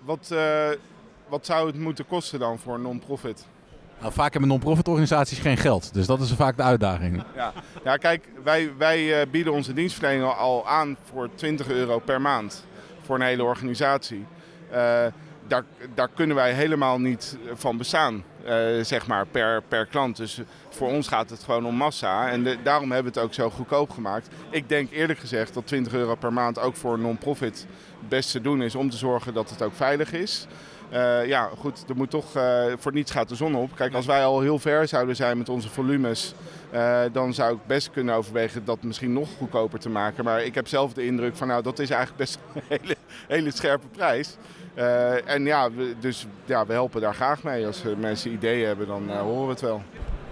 [0.02, 0.68] wat, eh,
[1.28, 3.46] wat zou het moeten kosten dan voor een non-profit?
[4.00, 5.94] Nou, vaak hebben non-profit organisaties geen geld.
[5.94, 7.24] Dus dat is vaak de uitdaging.
[7.36, 12.00] Ja, ja kijk, wij, wij eh, bieden onze dienstverlening al- al aan voor 20 euro
[12.00, 12.66] per maand
[13.02, 14.26] voor een hele organisatie.
[14.70, 15.06] Eh,
[15.48, 20.18] daar, daar kunnen wij helemaal niet van bestaan, eh, zeg maar, per, per klant.
[20.18, 22.30] Dus voor ons gaat het gewoon om massa.
[22.30, 24.28] En daarom hebben we het ook zo goedkoop gemaakt.
[24.50, 27.68] Ik denk eerlijk gezegd dat 20 euro per maand ook voor een non-profit
[28.00, 30.48] het beste doen is om te zorgen dat het ook veilig is.
[30.94, 33.76] Eh, ja, goed, er moet toch eh, voor niets gaat de zon op.
[33.76, 36.34] Kijk, als wij al heel ver zouden zijn met onze volumes,
[36.70, 40.24] eh, dan zou ik best kunnen overwegen dat misschien nog goedkoper te maken.
[40.24, 42.96] Maar ik heb zelf de indruk van, nou, dat is eigenlijk best een hele,
[43.28, 44.38] hele scherpe prijs.
[44.74, 47.66] Eh, en ja, dus ja, we helpen daar graag mee.
[47.66, 49.82] Als mensen ideeën hebben, dan eh, horen we het wel.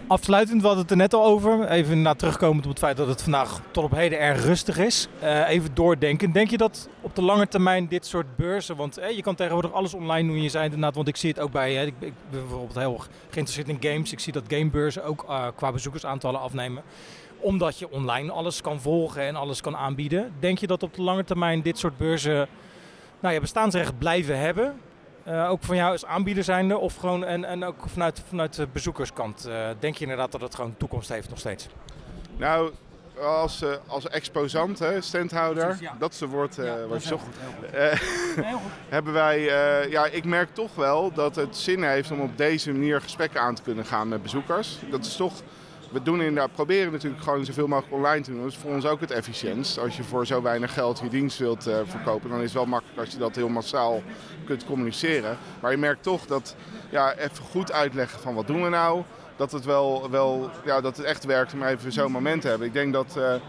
[0.08, 1.68] Afsluitend, we hadden het er net al over.
[1.70, 5.08] Even naar terugkomend op het feit dat het vandaag tot op heden erg rustig is.
[5.20, 6.32] Eh, even doordenken.
[6.32, 8.76] Denk je dat op de lange termijn dit soort beurzen...
[8.76, 10.42] Want je kan tegenwoordig alles online doen.
[10.42, 11.74] Je zei inderdaad, want ik zie het ook bij...
[11.74, 14.12] hè, ik, ik ben bijvoorbeeld heel geïnteresseerd in games.
[14.12, 15.26] Ik zie dat gamebeurzen ook
[15.56, 16.84] qua bezoekersaantallen afnemen.
[17.40, 20.34] Omdat je online alles kan volgen en alles kan aanbieden.
[20.40, 22.48] Denk je dat op de lange termijn dit soort beurzen...
[23.22, 24.80] Nou ja, bestaansrecht blijven hebben...
[25.24, 28.68] Eh, ook van jou als aanbieder zijnde of gewoon en, en ook vanuit, vanuit de
[28.72, 29.46] bezoekerskant.
[29.46, 31.68] eh, denk je inderdaad dat het gewoon toekomst heeft nog steeds?
[32.38, 32.72] Nou,
[33.22, 35.96] als, eh, als exposant, hè, standhouder, Precies, ja.
[36.00, 37.24] dat is het woord eh, wat je zocht.
[37.24, 37.36] goed.
[37.66, 38.72] Heel goed.
[38.96, 39.42] hebben wij,
[39.90, 43.56] ja, ik merk toch wel dat het zin heeft om op deze manier gesprekken aan
[43.56, 44.78] te kunnen gaan met bezoekers.
[44.90, 45.34] Dat is toch,
[45.92, 48.42] we doen inderdaad, proberen natuurlijk gewoon zoveel mogelijk online te doen.
[48.42, 49.80] Dat is voor ons ook het efficiëntst.
[49.80, 52.66] Als je voor zo weinig geld je dienst wilt eh, verkopen, dan is het wel
[52.66, 54.04] makkelijk als je dat heel massaal
[54.46, 55.38] kunt communiceren.
[55.62, 56.56] Maar je merkt toch dat,
[56.90, 59.04] ja, even goed uitleggen van wat doen we nou,
[59.36, 62.68] dat het wel, wel ja, dat het echt werkt om even zo'n moment te hebben.
[62.68, 63.40] Ik denk dat eh, eh,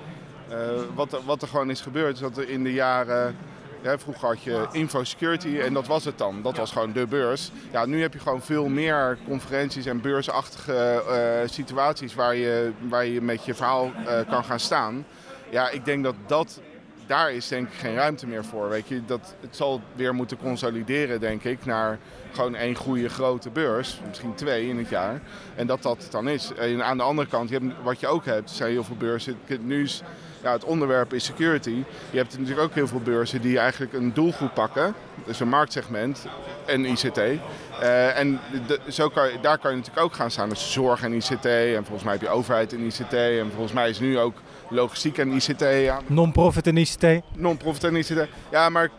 [0.95, 3.37] wat, wat er gewoon is gebeurd, is dat er in de jaren
[3.83, 6.43] ja, vroeger had je infosecurity en dat was het dan.
[6.43, 7.51] Dat was gewoon de beurs.
[7.73, 13.07] Ja, nu heb je gewoon veel meer conferenties en beursachtige eh, situaties waar je, waar
[13.07, 15.07] je met je verhaal eh, kan gaan staan.
[15.51, 16.61] Ja, ik denk dat dat,
[17.07, 18.69] daar is denk ik geen ruimte meer voor.
[18.69, 21.99] Weet je, dat, het zal weer moeten consolideren, denk ik, naar
[22.33, 24.01] gewoon één goede grote beurs.
[24.09, 25.21] Misschien twee in het jaar.
[25.55, 26.53] En dat dat dan is.
[26.55, 29.39] En aan de andere kant, je hebt, wat je ook hebt, zijn heel veel beurzen.
[29.61, 30.03] Nu is
[30.43, 31.85] ja, het onderwerp is security.
[32.11, 34.95] Je hebt natuurlijk ook heel veel beurzen die eigenlijk een doelgroep pakken.
[35.27, 36.27] Dus een marktsegment
[36.67, 37.19] en ICT.
[37.19, 40.49] Eh, en de- zo kan, je- daar kan je natuurlijk ook gaan staan.
[40.49, 41.45] Dus zorg en ICT.
[41.47, 43.13] En volgens mij heb je overheid en ICT.
[43.13, 44.35] En volgens mij is nu ook
[44.69, 45.61] logistiek en ICT.
[45.61, 47.05] Ja, Non-profit en ICT.
[47.37, 48.27] non-profit en ICT.
[48.51, 48.91] Ja, maar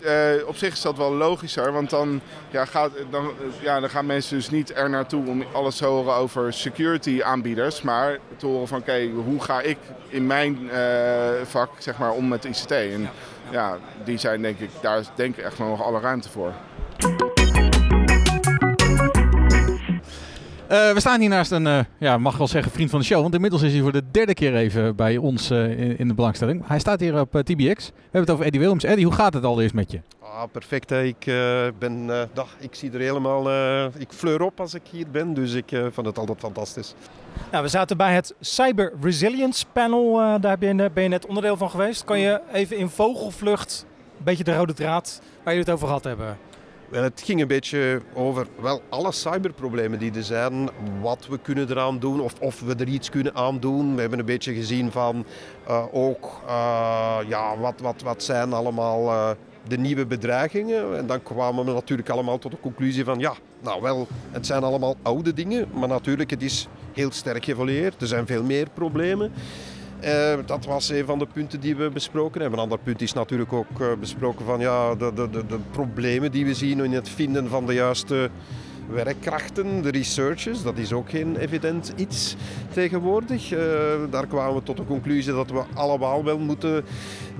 [0.00, 1.72] eh, op zich is dat wel logischer.
[1.72, 5.76] Want dan, ja, gaat, dan, ja, dan gaan mensen dus niet er naartoe om alles
[5.76, 7.82] te horen over security aanbieders.
[7.82, 12.28] Maar te horen van oké, hoe ga ik in mijn eh, vak zeg maar, om
[12.28, 12.70] met ICT.
[12.70, 13.10] En
[13.50, 16.52] ja, die zijn denk ik, daar is denk ik echt nog alle ruimte voor.
[20.70, 23.20] Eh, we staan hier naast een, eh, ja, mag wel zeggen, vriend van de show.
[23.22, 26.14] Want inmiddels is hij voor de derde keer even bij ons eh, in, in de
[26.14, 26.62] belangstelling.
[26.66, 27.86] Hij staat hier op TBX.
[27.86, 28.84] We hebben het over Eddie Williams.
[28.84, 30.00] Eddie, hoe gaat het allereerst met je?
[30.22, 30.90] Ah, perfect.
[30.90, 31.02] Hè.
[31.02, 33.50] Ik, eh, ben, eh, dag, ik zie er helemaal...
[33.50, 36.94] eh, ik fleur op als ik hier ben, dus ik eh, vond het altijd fantastisch.
[37.50, 40.20] Nou, we zaten bij het Cyber Resilience Panel.
[40.20, 42.04] eh, daar ben je, ben je net onderdeel van geweest.
[42.04, 43.86] Kan je even in vogelvlucht,
[44.18, 46.36] een beetje de rode draad, waar jullie het over gehad hebben?
[46.90, 50.68] Het ging een beetje over wel alle cyberproblemen die er zijn,
[51.00, 53.94] wat we kunnen eraan doen of of we er iets kunnen aan doen.
[53.94, 55.24] We hebben een beetje gezien van
[55.66, 59.30] eh, ook eh, ja, wat, wat, wat zijn allemaal eh,
[59.68, 60.96] de nieuwe bedreigingen.
[60.96, 64.62] En dan kwamen we natuurlijk allemaal tot de conclusie van ja, nou wel, het zijn
[64.62, 68.00] allemaal oude dingen, maar natuurlijk het is heel sterk geëvolueerd.
[68.00, 69.32] Er zijn veel meer problemen.
[70.00, 72.58] Eh, dat was een van de punten die we besproken hebben.
[72.58, 76.30] Een ander punt is natuurlijk ook eh, besproken van ja, de, de, de, de problemen
[76.30, 78.30] die we zien in het vinden van de juiste
[78.92, 80.62] werkkrachten, de researchers.
[80.62, 82.36] Dat is ook geen evident iets
[82.72, 83.52] tegenwoordig.
[83.52, 83.60] Eh,
[84.10, 86.84] daar kwamen we tot de conclusie dat we allemaal wel moeten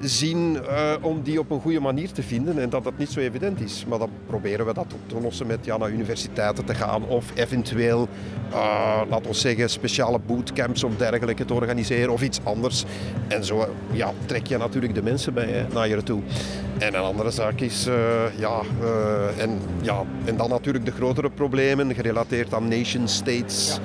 [0.00, 3.20] zien eh, om die op een goede manier te vinden en dat dat niet zo
[3.20, 3.84] evident is.
[3.88, 7.32] Maar dan proberen we dat op te lossen met ja, naar universiteiten te gaan of
[7.34, 8.08] eventueel,
[8.50, 12.84] eh laten we zeggen, speciale bootcamps of dergelijke te organiseren of iets anders.
[13.28, 16.20] En zo ja, trek je natuurlijk de mensen bij, naar je toe.
[16.78, 17.88] En een andere zaak is,
[18.36, 18.60] ja,
[19.38, 21.30] en, ja, en dan natuurlijk de grotere
[21.94, 23.79] gerelateerd aan nation states,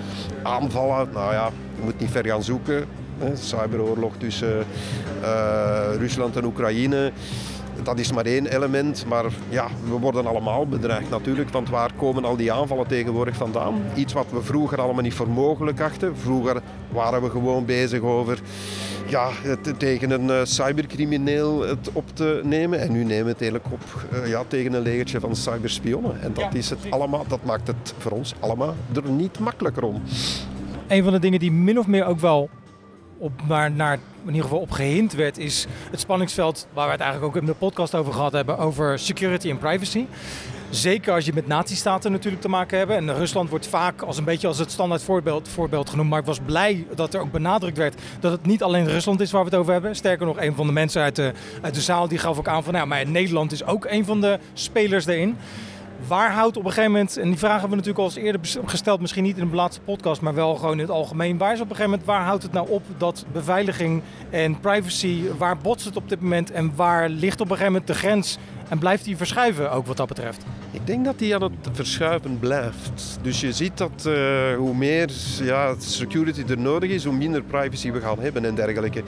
[0.43, 1.09] aanvallen.
[1.13, 2.85] Nou ja, je moet niet ver gaan zoeken.
[3.17, 3.35] Hè.
[3.35, 4.65] Cyberoorlog tussen
[5.21, 7.11] eh, Rusland en Oekraïne.
[7.85, 11.49] Dat is maar één element, maar ja, we worden allemaal bedreigd natuurlijk.
[11.49, 13.81] Want waar komen al die aanvallen tegenwoordig vandaan?
[13.95, 16.17] Iets wat we vroeger allemaal niet voor mogelijk achten.
[16.17, 18.39] Vroeger waren we gewoon bezig over
[19.07, 22.79] ja, het, tegen een uh, cybercrimineel het op te nemen.
[22.79, 26.21] En nu nemen we het eigenlijk op uh, ja, tegen een legertje van cyberspionnen.
[26.21, 30.01] En dat, is het allemaal, dat maakt het voor ons allemaal er niet makkelijker om.
[30.87, 32.49] Een van de dingen die min of meer ook wel
[33.25, 37.01] op, naar, naar, in ieder geval op gehind werd, is het spanningsveld waar we het
[37.01, 40.05] eigenlijk ook in de podcast over gehad hebben, over security en privacy.
[40.69, 42.91] Zeker als je met nazistaten natuurlijk te maken hebt.
[42.91, 46.09] En Rusland wordt vaak als een beetje als het standaard voorbeeld, voorbeeld genoemd.
[46.09, 49.31] Maar ik was blij dat er ook benadrukt werd dat het niet alleen Rusland is
[49.31, 49.95] waar we het over hebben.
[49.95, 52.63] Sterker nog, een van de mensen uit de, uit de zaal die gaf ook aan
[52.63, 55.37] van nou, maar Nederland is ook een van de spelers daarin.
[56.07, 58.69] Waar houdt op een gegeven moment, en die vragen hebben we natuurlijk al eens eerder
[58.69, 61.37] gesteld, misschien niet in de laatste podcast, maar wel gewoon in het algemeen.
[61.37, 65.23] Waar is op een gegeven moment, waar houdt het nou op dat beveiliging en privacy,
[65.37, 68.37] waar botst het op dit moment en waar ligt op een gegeven moment de grens
[68.69, 70.45] en blijft die verschuiven ook wat dat betreft?
[70.85, 73.19] Denk dat die aan het verschuiven blijft.
[73.21, 77.91] Dus je ziet dat uh, hoe meer ja, security er nodig is, hoe minder privacy
[77.91, 79.03] we gaan hebben en dergelijke.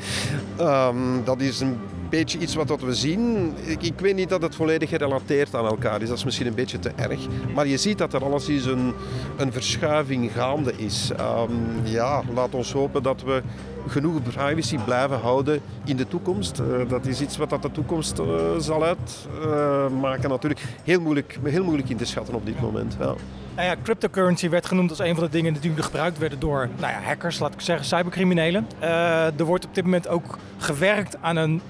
[0.59, 1.77] Um, dat is een
[2.09, 3.53] beetje iets wat we zien.
[3.65, 6.07] Ik, ik, weet niet dat het volledig gerelateerd aan elkaar is.
[6.07, 7.19] Dat is misschien een beetje te erg.
[7.55, 8.93] Maar je ziet dat er alles is een,
[9.37, 11.11] een verschuiving gaande is.
[11.19, 13.41] Um, ja, laat ons hopen dat we
[13.89, 16.59] genoeg privacy blijven houden in de toekomst.
[16.59, 18.25] Uh, dat is iets wat dat de toekomst uh,
[18.57, 20.61] zal uitmaken uh, natuurlijk.
[20.83, 22.95] Heel moeilijk, heel moeilijk in te schatten op dit moment.
[22.99, 23.13] Ja.
[23.55, 26.91] Nou ja, cryptocurrency werd genoemd als een van de dingen die gebruikt werden door nou
[26.91, 28.67] ja, hackers, laat ik zeggen, cybercriminelen.
[28.79, 31.61] er wordt op dit moment ook gewerkt aan een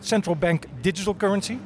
[0.00, 1.56] central bank digital currency.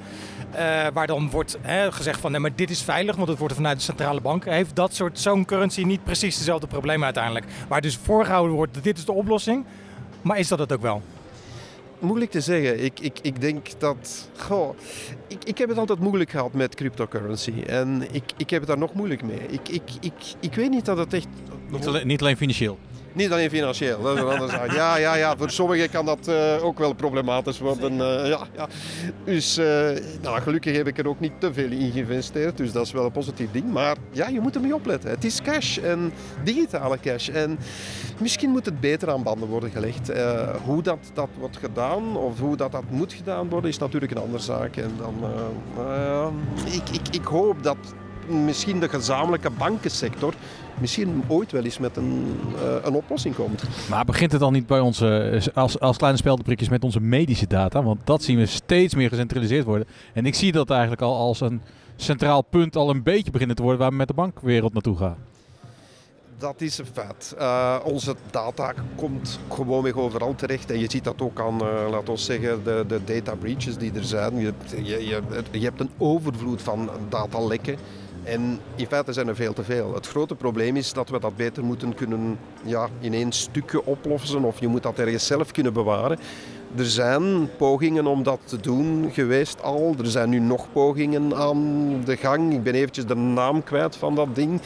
[0.54, 3.54] Uh, waar dan wordt hè, gezegd van nee, maar dit is veilig, want het wordt
[3.54, 4.44] vanuit de centrale bank.
[4.44, 7.44] Heeft dat soort zo'n currency niet precies dezelfde problemen uiteindelijk?
[7.68, 9.64] Waar dus voorgehouden wordt, dit is de oplossing.
[10.22, 11.02] Maar is dat het ook wel?
[11.98, 12.84] Moeilijk te zeggen.
[12.84, 14.28] Ik, ik, ik denk dat.
[14.36, 14.76] Goh,
[15.26, 17.62] ik, ik heb het altijd moeilijk gehad met cryptocurrency.
[17.66, 19.40] En ik, ik heb het daar nog moeilijk mee.
[19.48, 21.28] Ik, ik, ik, ik weet niet dat het echt.
[21.68, 22.78] Niet alleen, niet alleen financieel.
[23.16, 24.72] Niet alleen financieel, dat is een andere zaak.
[24.72, 27.92] Ja, ja, ja, voor sommigen kan dat uh, ook wel problematisch worden.
[27.92, 28.68] Uh, ja, ja.
[29.24, 29.66] Dus uh,
[30.22, 33.04] nou, gelukkig heb ik er ook niet te veel in geïnvesteerd, dus dat is wel
[33.04, 33.72] een positief ding.
[33.72, 35.10] Maar ja, je moet ermee opletten.
[35.10, 36.12] Het is cash en
[36.44, 37.28] digitale cash.
[37.28, 37.58] En
[38.20, 40.12] misschien moet het beter aan banden worden gelegd.
[40.64, 44.22] hoe dat, dat wordt gedaan of hoe dat, dat moet gedaan worden, is natuurlijk een
[44.22, 44.76] andere zaak.
[44.76, 45.14] En dan,
[46.64, 47.76] ik, ik, ik hoop dat
[48.28, 50.34] misschien de gezamenlijke bankensector
[50.80, 53.62] misschien ooit wel eens met een, uh, een oplossing komt.
[53.90, 57.82] Maar begint het dan niet bij onze, als, als kleine speldenprikjes met onze medische data?
[57.82, 59.86] Want dat zien we steeds meer gecentraliseerd worden.
[60.12, 61.60] En ik zie dat eigenlijk al als een
[61.96, 65.16] centraal punt al een beetje beginnen te worden waar we met de bankwereld naartoe gaan.
[66.38, 67.34] Dat is een feit.
[67.38, 70.70] Uh, onze data komt gewoon weer overal terecht.
[70.70, 73.92] En je ziet dat ook aan, uh, laten we zeggen, de, de data breaches die
[73.92, 74.38] er zijn.
[74.38, 77.76] Je, je, je, je hebt een overvloed van datalekken.
[78.26, 79.94] En in feite zijn er veel te veel.
[79.94, 84.44] Het grote probleem is dat we dat beter moeten kunnen ja, in één stukje oplossen
[84.44, 86.18] of je moet dat ergens zelf kunnen bewaren.
[86.76, 89.94] Er zijn pogingen om dat te doen geweest al.
[89.98, 92.52] Er zijn nu nog pogingen aan de gang.
[92.52, 94.60] Ik ben eventjes de naam kwijt van dat ding.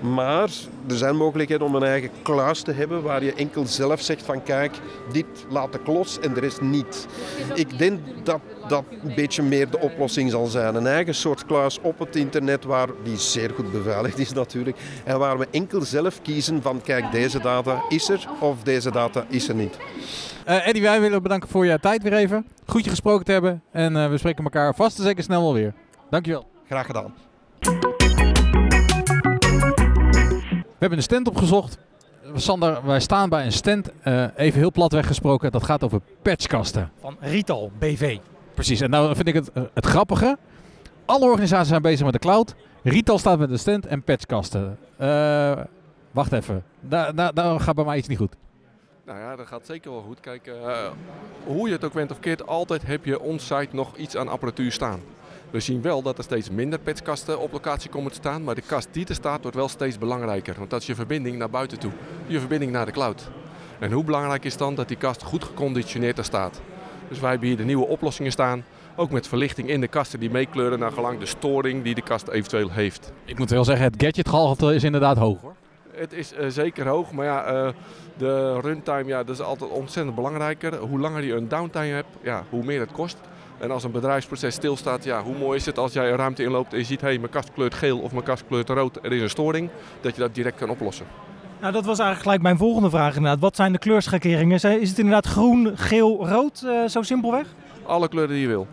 [0.00, 0.50] Maar
[0.88, 4.42] er zijn mogelijkheden om een eigen kluis te hebben waar je enkel zelf zegt van
[4.42, 4.80] kijk,
[5.12, 7.06] dit laat de klos en de rest niet.
[7.54, 10.74] Ik denk dat dat een beetje meer de oplossing zal zijn.
[10.74, 14.76] Een eigen soort kluis op het internet waar die zeer goed beveiligd is natuurlijk.
[15.04, 19.24] En waar we enkel zelf kiezen van kijk, deze data is er of deze data
[19.28, 19.76] is er niet.
[20.48, 22.46] Uh, Eddie, wij willen bedanken voor je tijd weer even.
[22.66, 23.62] Goed je gesproken te hebben.
[23.70, 25.74] En uh, we spreken elkaar vast en zeker snel wel weer.
[26.10, 26.46] Dankjewel.
[26.66, 27.14] Graag gedaan.
[30.84, 31.78] We hebben een stand opgezocht.
[32.34, 33.90] Sander, wij staan bij een stand.
[34.04, 35.52] Uh, even heel plat weggesproken.
[35.52, 36.90] Dat gaat over patchkasten.
[37.00, 38.18] Van Rital BV.
[38.54, 38.80] Precies.
[38.80, 40.38] En nou vind ik het, het grappige.
[41.04, 42.54] Alle organisaties zijn bezig met de cloud.
[42.82, 44.78] Rital staat met een stand en patchkasten.
[46.10, 46.64] wacht even.
[46.80, 48.34] Daar, daar, daar gaat bij mij iets niet goed.
[49.04, 50.20] Nou ja, dat gaat zeker wel goed.
[50.20, 50.90] Kijk, uh,
[51.44, 54.72] hoe je het ook went of keert, altijd heb je onsite nog iets aan apparatuur
[54.72, 55.00] staan.
[55.50, 58.62] We zien wel dat er steeds minder patchkasten op locatie komen te staan, maar de
[58.66, 60.54] kast die er staat wordt wel steeds belangrijker.
[60.58, 61.92] Want dat is je verbinding naar buiten toe,
[62.26, 63.28] je verbinding naar de cloud.
[63.78, 66.60] En hoe belangrijk is dan dat die kast goed geconditioneerd er staat?
[67.08, 68.64] Dus wij hebben hier de nieuwe oplossingen staan,
[68.96, 72.28] ook met verlichting in de kasten die meekleuren naar gelang de storing die de kast
[72.28, 73.12] eventueel heeft.
[73.24, 75.54] Ik moet wel zeggen, het gadgetgehalte is inderdaad hoog hoor.
[75.96, 77.68] Het is uh, zeker hoog, maar ja, uh,
[78.16, 80.76] de runtime ja, dat is altijd ontzettend belangrijker.
[80.76, 83.16] Hoe langer je een downtime hebt, ja, hoe meer het kost.
[83.58, 86.72] En als een bedrijfsproces stilstaat, ja, hoe mooi is het als jij een ruimte inloopt
[86.72, 89.12] en je ziet, hé, hey, mijn kast kleurt geel of mijn kast kleurt rood, er
[89.12, 91.06] is een storing, dat je dat direct kan oplossen.
[91.64, 93.40] Nou, dat was eigenlijk gelijk mijn volgende vraag inderdaad.
[93.40, 94.80] Wat zijn de kleurschakeringen?
[94.80, 97.46] Is het inderdaad groen, geel, rood, eh, zo simpelweg?
[97.86, 98.66] Alle kleuren die je wil.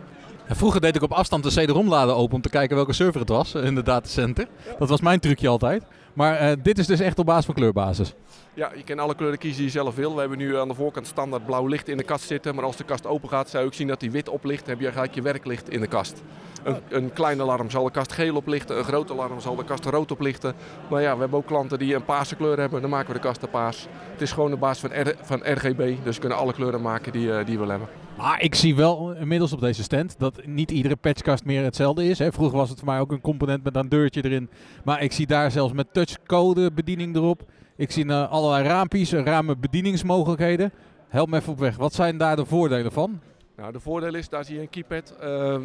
[0.51, 3.29] En vroeger deed ik op afstand de CD-ROM-lader open om te kijken welke server het
[3.29, 4.47] was in de datacenter.
[4.79, 5.83] Dat was mijn trucje altijd.
[6.13, 8.13] Maar eh, dit is dus echt op basis van kleurbasis.
[8.53, 10.13] Ja, je kan alle kleuren kiezen die je zelf wil.
[10.13, 12.55] We hebben nu aan de voorkant standaard blauw licht in de kast zitten.
[12.55, 14.67] Maar als de kast open gaat, zou je ook zien dat die wit oplicht.
[14.67, 16.21] Heb je gelijk je werklicht in de kast.
[16.63, 18.77] Een, een klein alarm zal de kast geel oplichten.
[18.77, 20.53] Een groot alarm zal de kast rood oplichten.
[20.89, 22.81] Maar ja, we hebben ook klanten die een paarse kleur hebben.
[22.81, 23.87] Dan maken we de kast paars.
[24.11, 25.95] Het is gewoon de basis van, R- van RGB.
[26.03, 27.89] Dus we kunnen alle kleuren maken die, eh, die we willen hebben.
[28.21, 32.19] Maar ik zie wel inmiddels op deze stand dat niet iedere patchkast meer hetzelfde is.
[32.19, 32.31] Hè.
[32.31, 34.49] Vroeger was het voor mij ook een component met een deurtje erin.
[34.83, 37.41] Maar ik zie daar zelfs met touchcode bediening erop.
[37.75, 40.71] Ik zie eh, allerlei raampjes, ramen bedieningsmogelijkheden.
[41.07, 41.75] Help me even op weg.
[41.75, 43.19] Wat zijn daar de voordelen van?
[43.55, 45.15] Nou, de voordeel is, daar zie je een keypad.
[45.19, 45.59] Eh,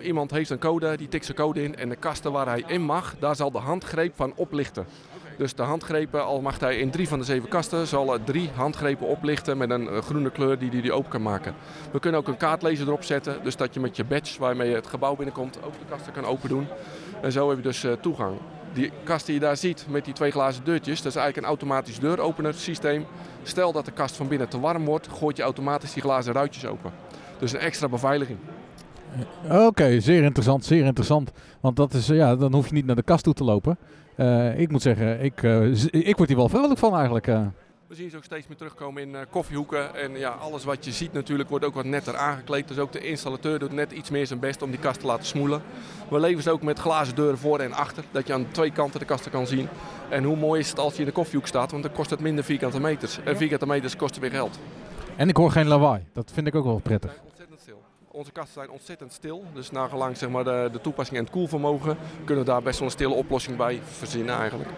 [0.00, 1.76] iemand heeft een code, die tikt zijn code in.
[1.76, 4.86] En de kasten waar hij in mag, daar zal de handgreep van oplichten.
[5.36, 9.06] Dus de handgrepen, al mag hij in drie van de zeven kasten, zal drie handgrepen
[9.06, 11.54] oplichten met een eh, groene kleur die hij open kan maken.
[11.92, 14.74] We kunnen ook een kaartlezer erop zetten, dus dat je met je badge waarmee je
[14.74, 16.66] het gebouw binnenkomt ook de kasten kan open doen.
[17.22, 18.36] En zo heb je dus eh, toegang.
[18.72, 21.52] Die kast die je daar ziet met die twee glazen deurtjes, dat is eigenlijk een
[21.52, 23.06] automatisch deuropener systeem.
[23.42, 26.66] Stel dat de kast van binnen te warm wordt, gooit je automatisch die glazen ruitjes
[26.66, 26.92] open.
[27.38, 28.38] Dus een extra beveiliging.
[29.50, 31.32] Oké, zeer interessant, zeer interessant.
[31.60, 33.78] Want dat is, ja, dan hoef je niet naar de kast toe te lopen.
[34.16, 37.26] Eh, ik moet zeggen, ik, eh, ik word hier wel vrolijk van eigenlijk.
[37.26, 37.46] eh.
[37.88, 39.94] We zien ze ook steeds meer terugkomen in eh, koffiehoeken.
[39.96, 42.68] En ja, alles wat je ziet natuurlijk wordt ook wat netter aangekleed.
[42.68, 45.26] Dus ook de installateur doet net iets meer zijn best om die kast te laten
[45.26, 45.62] smoelen.
[46.10, 48.04] We leveren ze ook met glazen deuren voor en achter.
[48.10, 49.68] Dat je aan twee kanten de kasten kan zien.
[50.08, 51.70] En hoe mooi is het als je in de koffiehoek staat.
[51.70, 53.18] Want dan kost het minder vierkante meters.
[53.24, 54.58] En vierkante meters kosten weer geld.
[55.16, 56.02] En ik hoor geen lawaai.
[56.12, 57.20] Dat vind ik ook wel prettig.
[58.14, 59.44] Onze kasten zijn ontzettend stil.
[59.54, 62.88] Dus nagelang zeg maar, de, de toepassing en het koelvermogen kunnen we daar best wel
[62.88, 64.70] een stille oplossing bij verzinnen eigenlijk.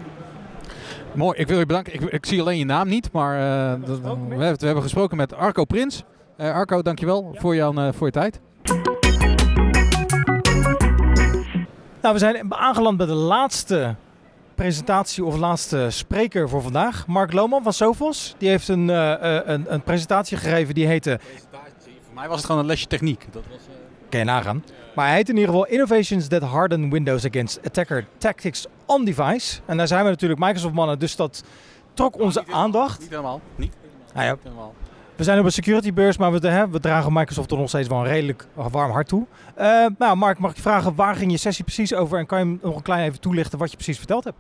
[1.14, 1.94] Mooi, ik wil je bedanken.
[1.94, 3.35] Ik, ik zie alleen je naam niet, maar
[3.73, 6.03] eh, dat- we, hebben, we hebben gesproken met Arco Prins.
[6.37, 8.40] Eh, Arco, dankjewel voor, je, eh, voor je tijd.
[12.03, 13.94] Nou, we zijn aangeland bij de laatste
[14.55, 17.07] presentatie of laatste spreker voor vandaag.
[17.07, 18.35] Mark Lohman van Sophos.
[18.38, 21.18] Die heeft een, eh, eh, een, een presentatie gegeven die heette...
[22.14, 23.27] Voor mij was het gewoon een lesje techniek.
[23.31, 23.59] Dat was,
[24.09, 24.64] Kan je nagaan.
[24.94, 29.61] Maar hij heet in ieder geval Innovations that harden Windows against attacker tactics on device.
[29.66, 31.44] En daar zijn we natuurlijk Microsoft mannen, dus dat
[31.94, 33.00] trok onze aandacht.
[33.00, 33.40] Niet helemaal.
[33.57, 33.72] Niet
[34.14, 34.74] Nou ja, helemaal.
[35.16, 37.88] we zijn op een security beurs, maar we, hè, we dragen Microsoft toch nog steeds
[37.88, 39.27] wel een redelijk warm hart toe.
[39.55, 42.18] Eh, nou, Mark, mag ik je vragen, waar ging je sessie precies over?
[42.18, 44.37] En kan je hem nog een klein even toelichten wat je precies verteld hebt?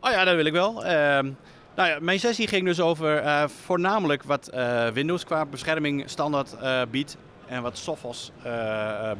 [0.00, 0.84] Oh ja, dat wil ik wel.
[0.84, 1.30] Ehm,
[1.78, 6.80] nou mijn sessie ging dus over eh, voornamelijk wat eh, Windows qua bescherming standaard eh,
[6.90, 8.32] biedt en wat Sophos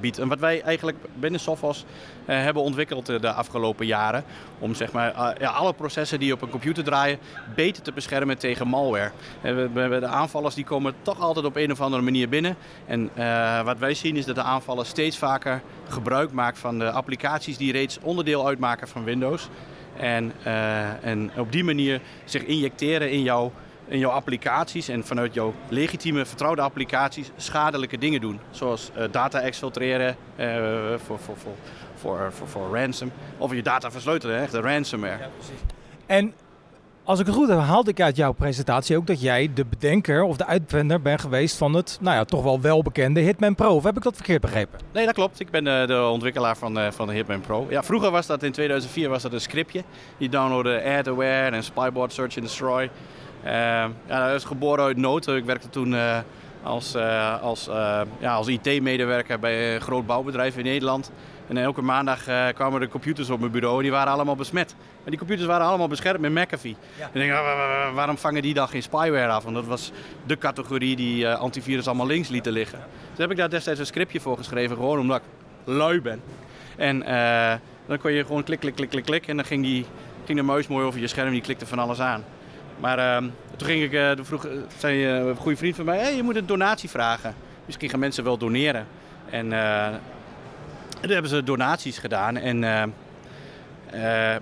[0.01, 0.19] biedt.
[0.19, 1.85] En wat wij eigenlijk binnen Sophos
[2.25, 4.25] hebben ontwikkeld de afgelopen jaren.
[4.59, 7.19] Om zeg maar, ja, alle processen die op een computer draaien
[7.55, 9.11] beter te beschermen tegen malware.
[10.01, 12.57] De aanvallers die komen toch altijd op een of andere manier binnen.
[12.87, 13.11] En
[13.65, 17.73] wat wij zien is dat de aanvaller steeds vaker gebruik maakt van de applicaties die
[17.73, 19.49] reeds onderdeel uitmaken van Windows.
[19.99, 23.53] En, eh, en op die manier zich injecteren in jouw,
[23.89, 28.41] in jouw applicaties en vanuit jouw legitieme, vertrouwde applicaties schadelijke dingen doen.
[28.51, 30.47] Zoals eh, data exfiltreren eh,
[31.07, 31.57] voor, voor, voor,
[31.95, 33.13] voor, voor, voor ransom.
[33.39, 35.29] Of je data versleutelen, echt de ransomware.
[36.07, 36.33] En
[37.09, 40.23] als ik het goed heb, haalde ik uit jouw presentatie ook dat jij de bedenker
[40.23, 43.75] of de uitvinder bent geweest van het, nou ja, toch wel welbekende Hitman Pro.
[43.75, 44.79] Of heb ik dat verkeerd begrepen?
[44.93, 45.41] Nee, dat klopt.
[45.41, 47.67] Ik ben eh, de ontwikkelaar van, eh, van de Hitman Pro.
[47.71, 49.83] Ja, vroeger was dat in 2004 was dat een scriptje.
[50.19, 52.91] Die downloadde AdAware en Spyboard Search and Destroy.
[53.43, 53.53] Eh,
[54.07, 55.27] ja, dat is geboren uit nood.
[55.27, 55.97] Ik werkte toen
[56.63, 56.97] als,
[57.43, 57.69] als,
[58.19, 61.11] ja, als IT-medewerker bij een groot bouwbedrijf in Nederland.
[61.49, 64.75] En elke maandag eh, kwamen de computers op mijn bureau en die waren allemaal besmet.
[64.79, 66.77] Maar die computers waren allemaal beschermd met McAfee.
[66.99, 69.43] En ik denk, "Wa- wa- wa- waarom vangen die dan geen spyware af?
[69.45, 69.93] Want dat was
[70.27, 72.79] de categorie die eh, antivirus allemaal links lieten liggen.
[73.11, 75.23] Dus heb ik daar destijds een scriptje voor geschreven, gewoon omdat ik
[75.65, 76.21] lui ben.
[76.77, 77.55] En eh,
[77.87, 79.27] dan kon je gewoon klik, klik, klik, klik, klik.
[79.27, 79.85] En dan ging, die,
[80.25, 82.25] ging de muis mooi over je scherm, die klikte van alles aan.
[82.81, 86.23] Maar ehm, toen ging ik, toen vroeg, zei een goede vriend van mij, hey, je
[86.23, 87.35] moet een donatie vragen.
[87.67, 88.87] Misschien gaan mensen wel doneren.
[89.31, 89.53] En
[91.01, 92.37] toen hebben ze donaties gedaan.
[92.37, 92.91] En, eh, eh,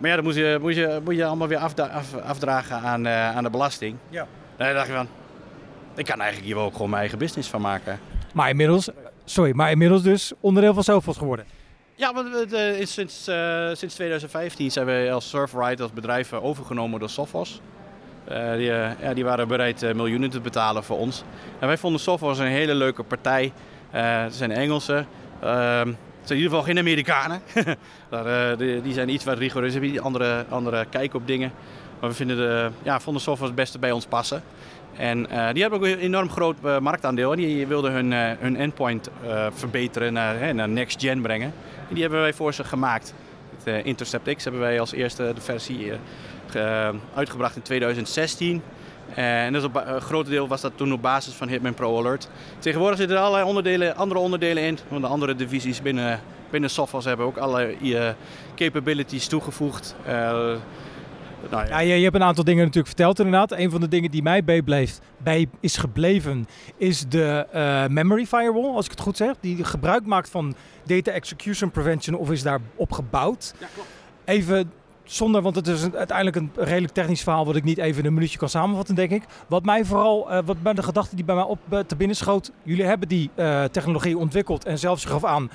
[0.01, 3.07] maar ja, dan moet je, moet je, moet je allemaal weer afda- af- afdragen aan,
[3.07, 3.97] eh, aan de belasting.
[4.09, 4.27] Ja.
[4.57, 5.09] En dan dacht ik van,
[5.95, 7.99] ik kan eigenlijk hier wel ook gewoon mijn eigen business van maken.
[8.33, 8.89] Maar inmiddels,
[9.25, 11.45] sorry, maar inmiddels dus onderdeel van Sophos geworden.
[11.95, 16.33] Ja, want het eh, is sinds, eh, sinds 2015 zijn we als Surfride als bedrijf
[16.33, 17.61] overgenomen door Sophos.
[18.25, 18.65] Eh, die,
[19.01, 21.25] ja, die waren bereid eh, miljoenen te betalen voor ons.
[21.59, 23.53] En wij vonden Sophos een hele leuke partij.
[23.91, 25.07] Eh, het zijn Engelsen.
[26.27, 27.41] Zijn in ieder geval geen Amerikanen.
[28.11, 31.53] Daar, eh, die, die zijn iets wat rigoureus, hebben die andere, andere kijk op dingen.
[32.01, 34.43] Maar we vinden de, ja, vonden software het beste bij ons passen.
[34.97, 37.33] En eh, die hebben ook een enorm groot eh, marktaandeel.
[37.33, 39.11] En die wilden hun, hun endpoint
[39.55, 41.53] verbeteren, naar, naar next gen brengen.
[41.89, 43.15] En die hebben wij voor ze gemaakt.
[43.65, 45.93] Het Intercept X hebben wij als eerste de versie
[46.47, 48.63] ge- uitgebracht in 2016.
[49.17, 51.75] Eh, en dat is op, een groot deel was dat toen op basis van Hitman
[51.75, 52.29] Pro Alert.
[52.59, 54.79] Tegenwoordig zitten er allerlei onderdelen, andere onderdelen in.
[54.89, 58.09] Want de andere divisies binnen, binnen Sophos hebben ook allerlei eh,
[58.55, 59.97] capabilities toegevoegd.
[60.05, 60.13] Eh,
[61.51, 63.53] nou ja, Ja, je, hebt een aantal dingen natuurlijk verteld inderdaad.
[63.53, 66.47] Een van de dingen die mij bij is gebleven
[66.77, 67.47] is de
[67.91, 69.35] memory firewall, als ik het goed zeg.
[69.41, 70.55] Die gebruik maakt van
[70.85, 73.55] data execution prevention of is daarop gebouwd.
[74.25, 74.73] Even
[75.07, 78.15] zonder, want het is uiteindelijk een redelijk technisch verhaal wat ik niet even in een
[78.15, 79.23] minuutje kan samenvatten, denk ik.
[79.49, 82.17] Wat mij vooral, eh, wat bij de gedachte die bij mij op eh, te binnen
[82.17, 82.51] schoot.
[82.63, 85.51] Jullie hebben die eh, technologie ontwikkeld en zelfs gaf aan,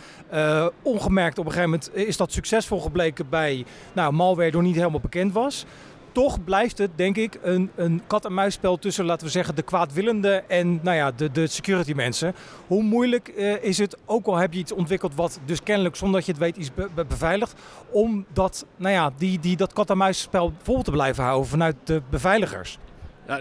[0.81, 4.99] ongemerkt op een gegeven moment is dat succesvol gebleken bij nou, malware door niet helemaal
[4.99, 5.65] bekend was.
[6.11, 10.79] Toch blijft het, denk ik, een, een kat-en-muisspel tussen, laten we zeggen, de kwaadwillende en
[10.81, 12.33] nou ja, de, de security mensen.
[12.67, 16.17] Hoe moeilijk eh, is het, ook al heb je iets ontwikkeld wat dus kennelijk zonder
[16.17, 17.59] dat je het weet is be- be- beveiligd,
[17.89, 22.77] om dat, nou ja, die, die, dat kat-en-muisspel vol te blijven houden vanuit de beveiligers?
[23.27, 23.39] Ja,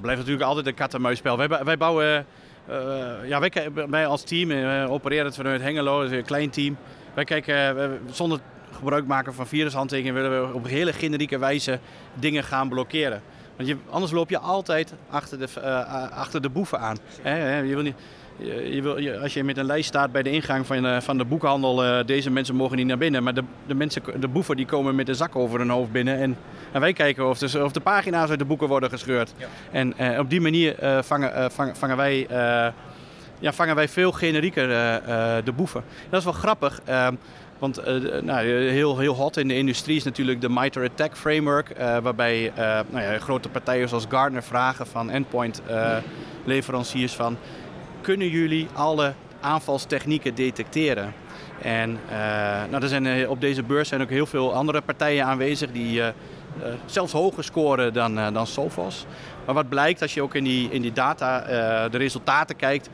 [0.00, 1.36] blijft natuurlijk altijd een kat-en-muisspel.
[1.36, 2.26] Wij, wij bouwen,
[2.66, 2.76] eh,
[3.24, 3.40] ja,
[3.88, 6.76] wij, als team eh, opereren het vanuit Hengelo, een klein team.
[7.14, 8.40] Wij kijken, zonder
[8.76, 11.78] gebruik maken van virushandtekeningen, willen we op hele generieke wijze
[12.14, 13.22] dingen gaan blokkeren.
[13.56, 16.96] Want je, anders loop je altijd achter de, eh, achter de boeven aan.
[17.22, 17.94] Hè, je wil niet,
[18.36, 21.00] je, je wil, je- als je met een lijst staat bij de ingang van, eh,
[21.00, 23.22] van de boekhandel, eh, deze mensen mogen niet naar binnen.
[23.22, 26.18] Maar de, de, mensen, de boeven die komen met een zak over hun hoofd binnen.
[26.18, 26.36] En,
[26.72, 29.34] en wij kijken of de, of de pagina's uit de boeken worden gescheurd.
[29.72, 32.26] En op die manier vangen, vangen, vangen wij...
[33.38, 34.68] ja, vangen wij veel generieker
[35.44, 35.82] de boeven.
[36.08, 37.08] Dat is wel grappig, eh,
[37.58, 41.70] want eh, nou, heel, heel hot in de industrie is natuurlijk de MITRE ATT&CK framework,
[41.70, 45.62] eh, waarbij eh, nou ja, grote partijen zoals Gartner vragen van endpoint
[46.44, 47.36] leveranciers van,
[48.00, 51.14] kunnen jullie alle aanvalstechnieken detecteren?
[51.62, 51.98] En
[52.70, 56.02] nou, er zijn, op deze beurs zijn ook heel veel andere partijen aanwezig die
[56.86, 59.06] zelfs hoger scoren dan, dan Sophos.
[59.44, 61.40] Maar wat blijkt als je ook in die, in die data
[61.88, 62.88] de resultaten kijkt,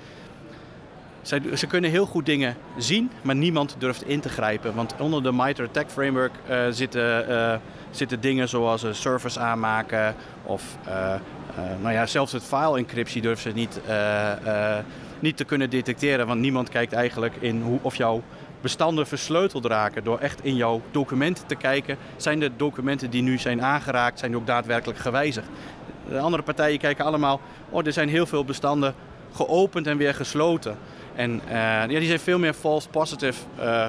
[1.23, 4.75] zij, ze kunnen heel goed dingen zien, maar niemand durft in te grijpen.
[4.75, 7.59] Want onder de MITRE ATT&CK framework eh, zitten, eh,
[7.91, 11.15] zitten dingen zoals een service aanmaken of eh,
[11.57, 14.85] eh, nou ja, zelfs het file encryptie durven ze niet, eh, eh,
[15.19, 16.27] niet te kunnen detecteren.
[16.27, 18.23] Want niemand kijkt eigenlijk in hoe, of jouw
[18.61, 21.97] bestanden versleuteld raken door echt in jouw documenten te kijken.
[22.17, 25.49] Zijn de documenten die nu zijn aangeraakt, zijn die ook daadwerkelijk gewijzigd?
[26.09, 28.95] De andere partijen kijken allemaal, oh er zijn heel veel bestanden
[29.33, 30.77] geopend en weer gesloten.
[31.15, 33.87] En eh, ja, die zijn veel meer false positive eh,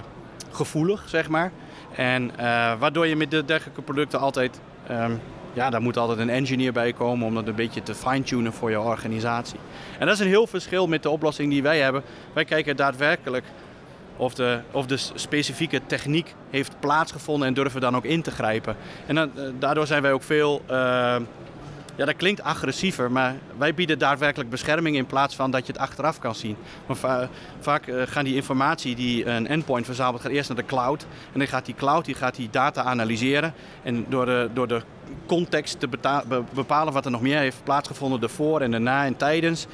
[0.51, 1.51] gevoelig, zeg maar.
[1.95, 2.45] En eh,
[2.79, 5.11] waardoor je met de dergelijke producten altijd, ehm,
[5.53, 8.69] ja, daar moet altijd een engineer bij komen om dat een beetje te fine-tunen voor
[8.69, 9.59] je organisatie.
[9.99, 12.03] En dat is een heel verschil met de oplossing die wij hebben.
[12.33, 13.45] Wij kijken daadwerkelijk
[14.17, 18.75] of de, of de specifieke techniek heeft plaatsgevonden en durven dan ook in te grijpen.
[19.05, 20.61] En dan, daardoor zijn wij ook veel,
[21.95, 25.81] ja dat klinkt agressiever, maar wij bieden daadwerkelijk bescherming in plaats van dat je het
[25.81, 26.55] achteraf kan zien.
[26.85, 27.29] Maar va-
[27.59, 31.05] vaak eh, gaan die informatie die een endpoint verzamelt, gaat eerst naar de cloud.
[31.33, 33.53] En dan gaat die cloud die gaat die data analyseren.
[33.83, 34.81] En door de, door de
[35.25, 35.87] context te
[36.53, 39.67] bepalen wat er nog meer heeft plaatsgevonden, ervoor en daarna en tijdens.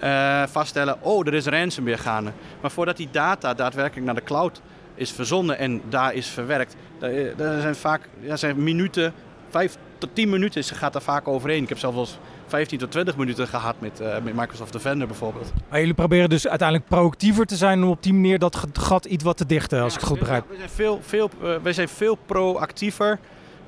[0.00, 2.30] eh, vaststellen, oh, er is ransomware gaande.
[2.60, 4.60] Maar voordat die data daadwerkelijk naar de cloud
[4.94, 9.12] is verzonden en daar is verwerkt, daar, eh, zijn vaak zijn minuten,
[9.48, 11.62] vijf tot tien minuten is- gaat daar vaak overheen.
[11.62, 15.06] Ik heb zelfs wel eens 15 tot 20 minuten gehad met, eh, met Microsoft Defender
[15.06, 15.52] bijvoorbeeld.
[15.68, 19.24] Maar jullie proberen dus uiteindelijk proactiever te zijn om op die manier dat gat iets
[19.24, 20.44] wat te dichten, als ik het goed begrijp.
[20.48, 23.18] We zijn veel, veel, eh, wij zijn veel proactiever.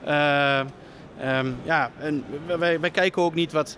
[0.04, 2.24] Eh, ehm, ja, en
[2.58, 3.76] wij, wij kijken ook niet wat,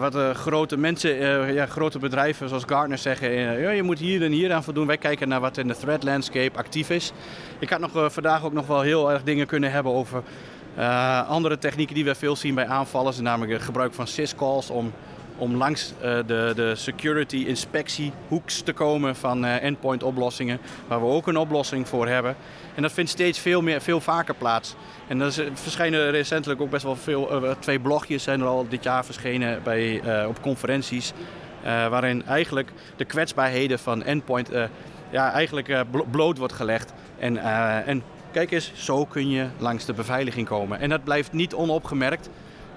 [0.00, 1.16] wat de grote mensen,
[1.54, 3.32] ja, grote bedrijven zoals Gartner zeggen.
[3.60, 4.86] ja, je moet hier en hier aan voldoen.
[4.86, 7.12] Wij kijken naar wat in de threat landscape actief is.
[7.58, 10.22] Ik had nog, vandaag ook nog wel heel erg dingen kunnen hebben over
[10.78, 13.20] eh, andere technieken die we veel zien bij aanvallers.
[13.20, 14.92] Namelijk het gebruik van syscalls om,
[15.36, 20.58] om langs eh, de, de security inspectiehoeks te komen van eh, endpoint oplossingen.
[20.88, 22.36] Waar we ook een oplossing voor hebben.
[22.74, 24.74] En dat vindt steeds veel, meer, veel vaker plaats.
[25.06, 29.04] En er verschijnen recentelijk ook best wel veel, twee blogjes zijn er al dit jaar
[29.04, 31.12] verschenen bij, op conferenties.
[31.62, 34.50] waarin eigenlijk de kwetsbaarheden van endpoint
[35.10, 36.92] ja, eigenlijk blo- bloot wordt gelegd.
[37.18, 37.36] En,
[37.86, 38.02] en
[38.32, 40.80] kijk eens, zo kun je langs de beveiliging komen.
[40.80, 42.28] En dat blijft niet onopgemerkt.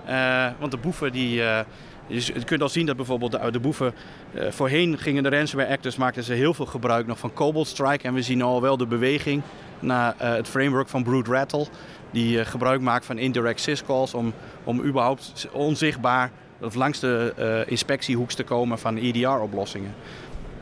[0.06, 1.60] eh, want de boeven die, eh,
[2.08, 3.94] Dus je kunt al zien dat bijvoorbeeld de, de boeven...
[4.34, 8.08] eh, voorheen gingen de ransomware actors, maakten ze heel veel gebruik nog van Cobalt Strike.
[8.08, 9.42] En we zien al wel de beweging
[9.80, 11.66] naar het framework van Brood Rattle.
[12.12, 14.34] Die gebruik maakt van indirect syscalls om,
[14.64, 16.32] om überhaupt onzichtbaar
[16.62, 19.94] of langs de eh, inspectiehoeks te komen van EDR-oplossingen.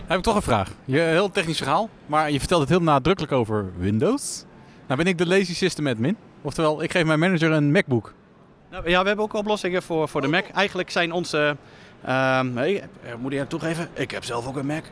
[0.06, 0.72] Heb ik toch een vraag.
[0.86, 4.44] Je, heel technisch verhaal, maar je vertelt het heel nadrukkelijk over Windows.
[4.90, 6.18] Nou ben ik de lazy system admin.
[6.42, 8.14] Oftewel, ik geef mijn manager een MacBook.
[8.72, 10.46] Nou, ja, we hebben ook oplossingen voor, voor de Mac.
[10.54, 11.56] Eigenlijk zijn onze...
[12.06, 14.84] ehm, hey, eh, moet ik toegeven, ik heb zelf ook een Mac.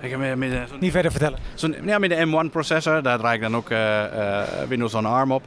[0.00, 1.38] Ik heb met, met, zo'n- Niet verder vertellen.
[1.54, 5.06] zo'n- ja, met de M1 processor, daar draai ik dan ook eh, eh, Windows on
[5.06, 5.42] ARM op.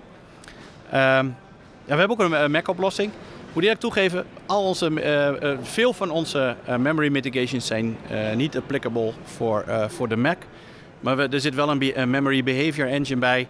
[0.89, 1.25] Ehm,
[1.86, 3.11] ja, we hebben ook een Mac-oplossing.
[3.47, 9.11] Moet ik eerlijk toegeven, al onze, veel van onze memory mitigations zijn eh, niet applicable
[9.23, 10.38] voor, eh, voor de Mac.
[10.99, 13.47] Maar we, er zit wel een, be- een memory behavior engine bij,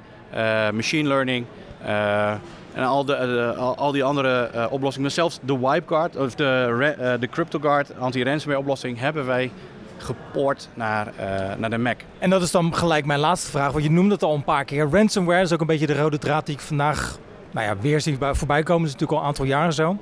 [0.74, 1.46] machine learning
[1.86, 2.32] eh,
[2.74, 5.02] en al, de, de- al, die andere eh, oplossingen.
[5.02, 9.52] Maar zelfs de Wipeguard of de, eh, de CryptoGuard anti-ransomware oplossing hebben wij
[9.98, 12.00] gepoord naar, eh, naar de Mac.
[12.20, 14.66] En dat is dan gelijk mijn laatste vraag, want je noemde het al een paar
[14.66, 14.88] keer.
[14.92, 17.18] Ransomware is ook een beetje de rode draad die ik vandaag
[17.52, 18.82] nou ja, weer zie bij- voorbij komen.
[18.82, 19.98] Dat is natuurlijk al een aantal jaren zo.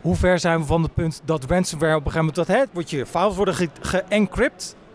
[0.00, 2.48] Hoe ver zijn we van het punt dat ransomware op een gegeven moment...
[2.48, 4.02] Dat, hè, wordt je files worden ge-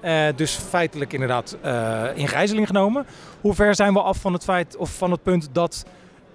[0.05, 3.05] eh, dus feitelijk inderdaad eh, in gijzeling genomen.
[3.41, 5.85] Hoe ver zijn we af van het feit of van het punt dat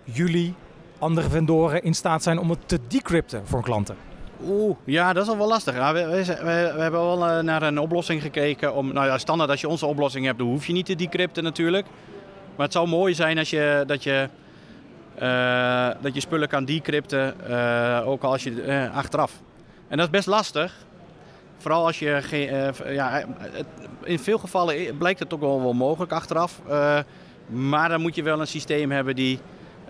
[0.04, 0.54] jullie,
[0.98, 3.96] andere vendoren, in staat zijn om het te decrypten voor klanten?
[4.44, 5.74] Oeh, ja, dat is al wel lastig.
[5.74, 8.74] We, we, hebben wel eh, naar een oplossing gekeken.
[8.74, 11.42] Om, nou ja, standaard als je onze oplossing hebt, dan hoef je niet te decrypten
[11.42, 11.86] natuurlijk.
[12.56, 14.28] Maar het zou mooi zijn als je, dat, je,
[16.00, 17.34] dat je spullen kan decrypten,
[18.04, 19.32] ook als je achteraf.
[19.88, 20.88] En dat is best lastig.
[21.60, 22.48] Vooral als je geen.
[22.48, 23.66] eh, ja, het-
[24.04, 26.60] in veel gevallen blijkt het ook wel, wel mogelijk achteraf.
[26.68, 26.98] Eh,
[27.46, 29.38] maar dan moet je wel een systeem hebben die.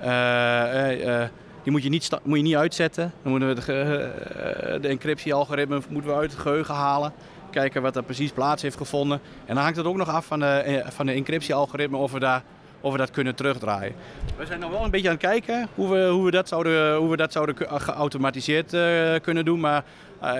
[0.01, 1.29] eh, eh, eh,
[1.63, 3.13] die moet je, niet moet je niet uitzetten.
[3.23, 7.13] Dan moeten we de, eh, de encryptie-algoritme moeten we uit het geheugen halen.
[7.51, 9.21] Kijken wat er precies plaats heeft gevonden.
[9.47, 12.19] En dan hangt het ook nog af van de, eh, van de encryptie-algoritme of we,
[12.19, 12.43] daar,
[12.81, 13.95] of we dat kunnen terugdraaien.
[14.37, 16.97] We zijn nog wel een beetje aan het kijken hoe we, hoe we dat zouden,
[16.97, 19.61] hoe we dat zouden geautomatiseerd eh, kunnen doen.
[19.61, 19.83] Maar eh,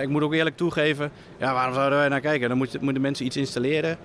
[0.01, 2.49] ik moet ook eerlijk toegeven, ja, waarom zouden wij naar kijken?
[2.49, 3.97] Dan moet- moeten mensen iets installeren.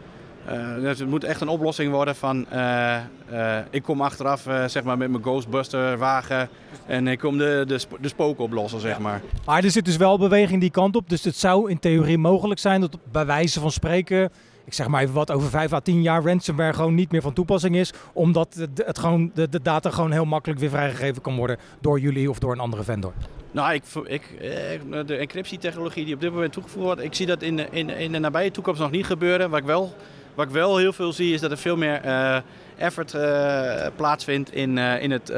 [0.45, 4.65] Eh, dus het moet echt een oplossing worden van eh, eh, ik kom achteraf eh,
[4.67, 6.49] zeg maar met mijn Ghostbuster wagen
[6.87, 9.21] en ik kom de, de, de spook oplossen zeg maar.
[9.47, 11.09] Maar er zit dus wel beweging die kant op.
[11.09, 14.31] Dus het zou in theorie mogelijk zijn dat bij wijze van spreken,
[14.65, 17.33] ik zeg maar even wat, over 5 à 10 jaar ransomware gewoon niet meer van
[17.33, 17.93] toepassing is.
[18.13, 22.31] Omdat het gewoon, de, de data gewoon heel makkelijk weer vrijgegeven kan worden door jullie
[22.31, 23.13] of door een andere vendor.
[23.57, 27.43] Nou, ik, ik, eh, de encryptietechnologie die op dit moment toegevoegd wordt, ik zie dat
[27.43, 29.51] in de, in, in de nabije toekomst nog niet gebeuren.
[29.51, 29.95] Wat ik wel,
[30.35, 32.37] wat ik wel heel veel zie is dat er veel meer eh,
[32.77, 35.33] effort eh, plaatsvindt in, in het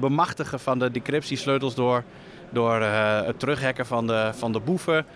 [0.00, 2.04] bemachtigen van de decryptiesleutels door,
[2.50, 5.06] door het terughacken van de, van de boeven.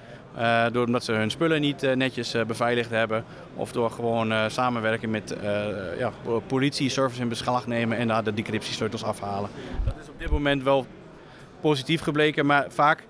[0.72, 3.24] Door omdat ze hun spullen niet netjes beveiligd hebben.
[3.54, 5.36] Of door gewoon samenwerken met
[5.98, 6.12] ja,
[6.46, 9.50] politie, service in beslag nemen en daar de decryptiesleutels afhalen.
[9.84, 10.86] Dat is op dit moment wel
[11.60, 13.04] positief gebleken, maar vaak,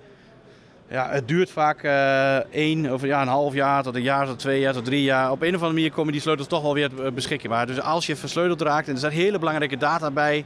[0.89, 4.39] ja, het duurt vaak eh één of ja, een half jaar tot een jaar tot
[4.39, 5.31] twee jaar tot drie jaar.
[5.31, 7.67] Op een of andere manier komen die sleutels toch wel weer eh, beschikbaar.
[7.67, 10.45] Dus als je versleuteld raakt en er staat hele belangrijke data bij,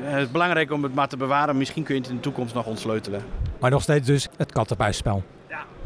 [0.00, 1.56] het is belangrijk om het maar te bewaren.
[1.56, 3.22] Misschien kun je het in de toekomst nog ontsleutelen.
[3.60, 5.22] Maar nog steeds dus het kattenbuisspel.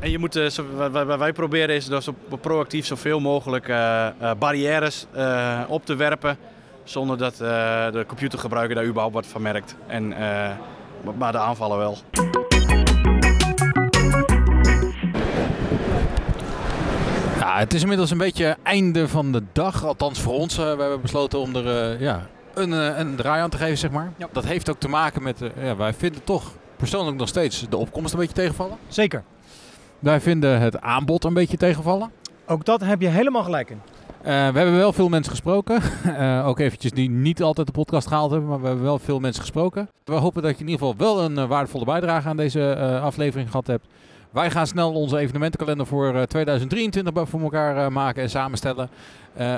[0.01, 0.49] En je moet, eh,
[0.91, 2.09] wat wij proberen is dus
[2.41, 6.37] proactief zoveel mogelijk eh, eh, barrières eh, op te werpen.
[6.85, 7.39] Zonder dat eh,
[7.93, 9.77] de computergebruiker daar überhaupt wat van merkt.
[9.87, 10.51] En, eh,
[11.19, 11.97] maar de aanvallen wel.
[17.39, 19.85] Ja, het is inmiddels een beetje einde van de dag.
[19.85, 20.59] Althans voor ons.
[20.59, 23.79] eh, we hebben besloten om er eh, ja, een, eh, een draai aan te geven,
[23.79, 24.13] zeg maar.
[24.33, 25.41] Dat heeft ook te maken met...
[25.63, 28.77] ja, wij vinden toch persoonlijk nog steeds de opkomst een beetje tegenvallen.
[28.89, 29.23] Zeker.
[29.99, 32.11] Wij vinden het aanbod een beetje tegenvallen.
[32.47, 33.81] Ook dat heb je helemaal gelijk in.
[34.23, 35.81] Eh, we hebben wel veel mensen gesproken.
[36.19, 39.21] Eh, ook eventjes die niet altijd de podcast gehaald hebben, maar we hebben wel veel
[39.21, 39.89] mensen gesproken.
[40.05, 43.51] We hopen dat je in ieder geval wel een eh, waardevolle bijdrage aan deze aflevering
[43.51, 43.87] gehad hebt.
[44.31, 48.89] Wij gaan snel onze evenementenkalender voor eh, 2023 bij- voor elkaar maken en samenstellen.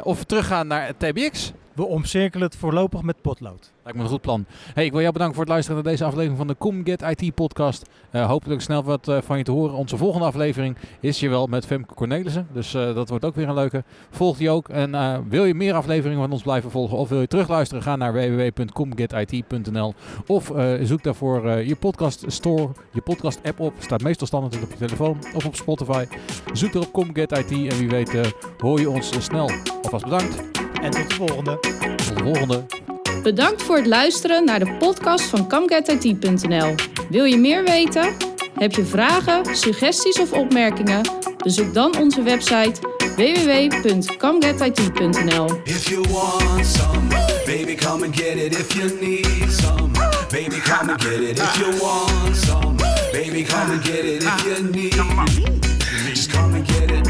[0.02, 1.52] Of we teruggaan naar TBX.
[1.81, 3.72] We omcirkelen het voorlopig met potlood.
[3.83, 4.45] Lijkt me een goed plan.
[4.74, 7.35] Hey, ik wil jou bedanken voor het luisteren naar deze aflevering van de Comget IT
[7.35, 7.89] podcast.
[8.11, 9.74] Eh, hopelijk snel wat eh, van je te horen.
[9.74, 12.49] Onze volgende aflevering is hier wel met Femke Cornelissen.
[12.53, 13.85] Dus eh, dat wordt ook weer een leuke.
[14.11, 14.68] Volg die ook.
[14.68, 17.83] En wil je meer afleveringen van ons blijven volgen of wil je terugluisteren?
[17.83, 19.95] Ga naar www.comgetit.nl
[20.26, 20.53] of
[20.83, 23.72] zoek daarvoor je podcast store, je podcast app op.
[23.78, 26.05] Staat meestal standaard op je telefoon of op Spotify.
[26.53, 29.51] Zoek erop Comget IT en wie weet hoor je ons snel.
[29.83, 30.59] Alvast bedankt.
[30.81, 31.59] En tot de volgende.
[31.59, 32.64] Tot de volgende.
[33.22, 36.74] Bedankt voor het luisteren naar de podcast van CamGetIT.nl.
[37.09, 38.12] Wil je meer weten?
[38.55, 41.01] Heb je vragen, suggesties of opmerkingen?
[41.37, 42.72] Bezoek dan onze website
[43.16, 45.61] www.comgetit.nl.
[45.64, 47.09] If you want some,
[47.47, 48.59] baby, come and get it.
[48.59, 49.91] If you need some,
[50.31, 51.39] baby, come and get it.
[51.39, 52.76] If you want some,
[53.12, 54.22] baby, come and get it.
[54.22, 54.95] If you need,
[56.09, 57.09] just come and get it.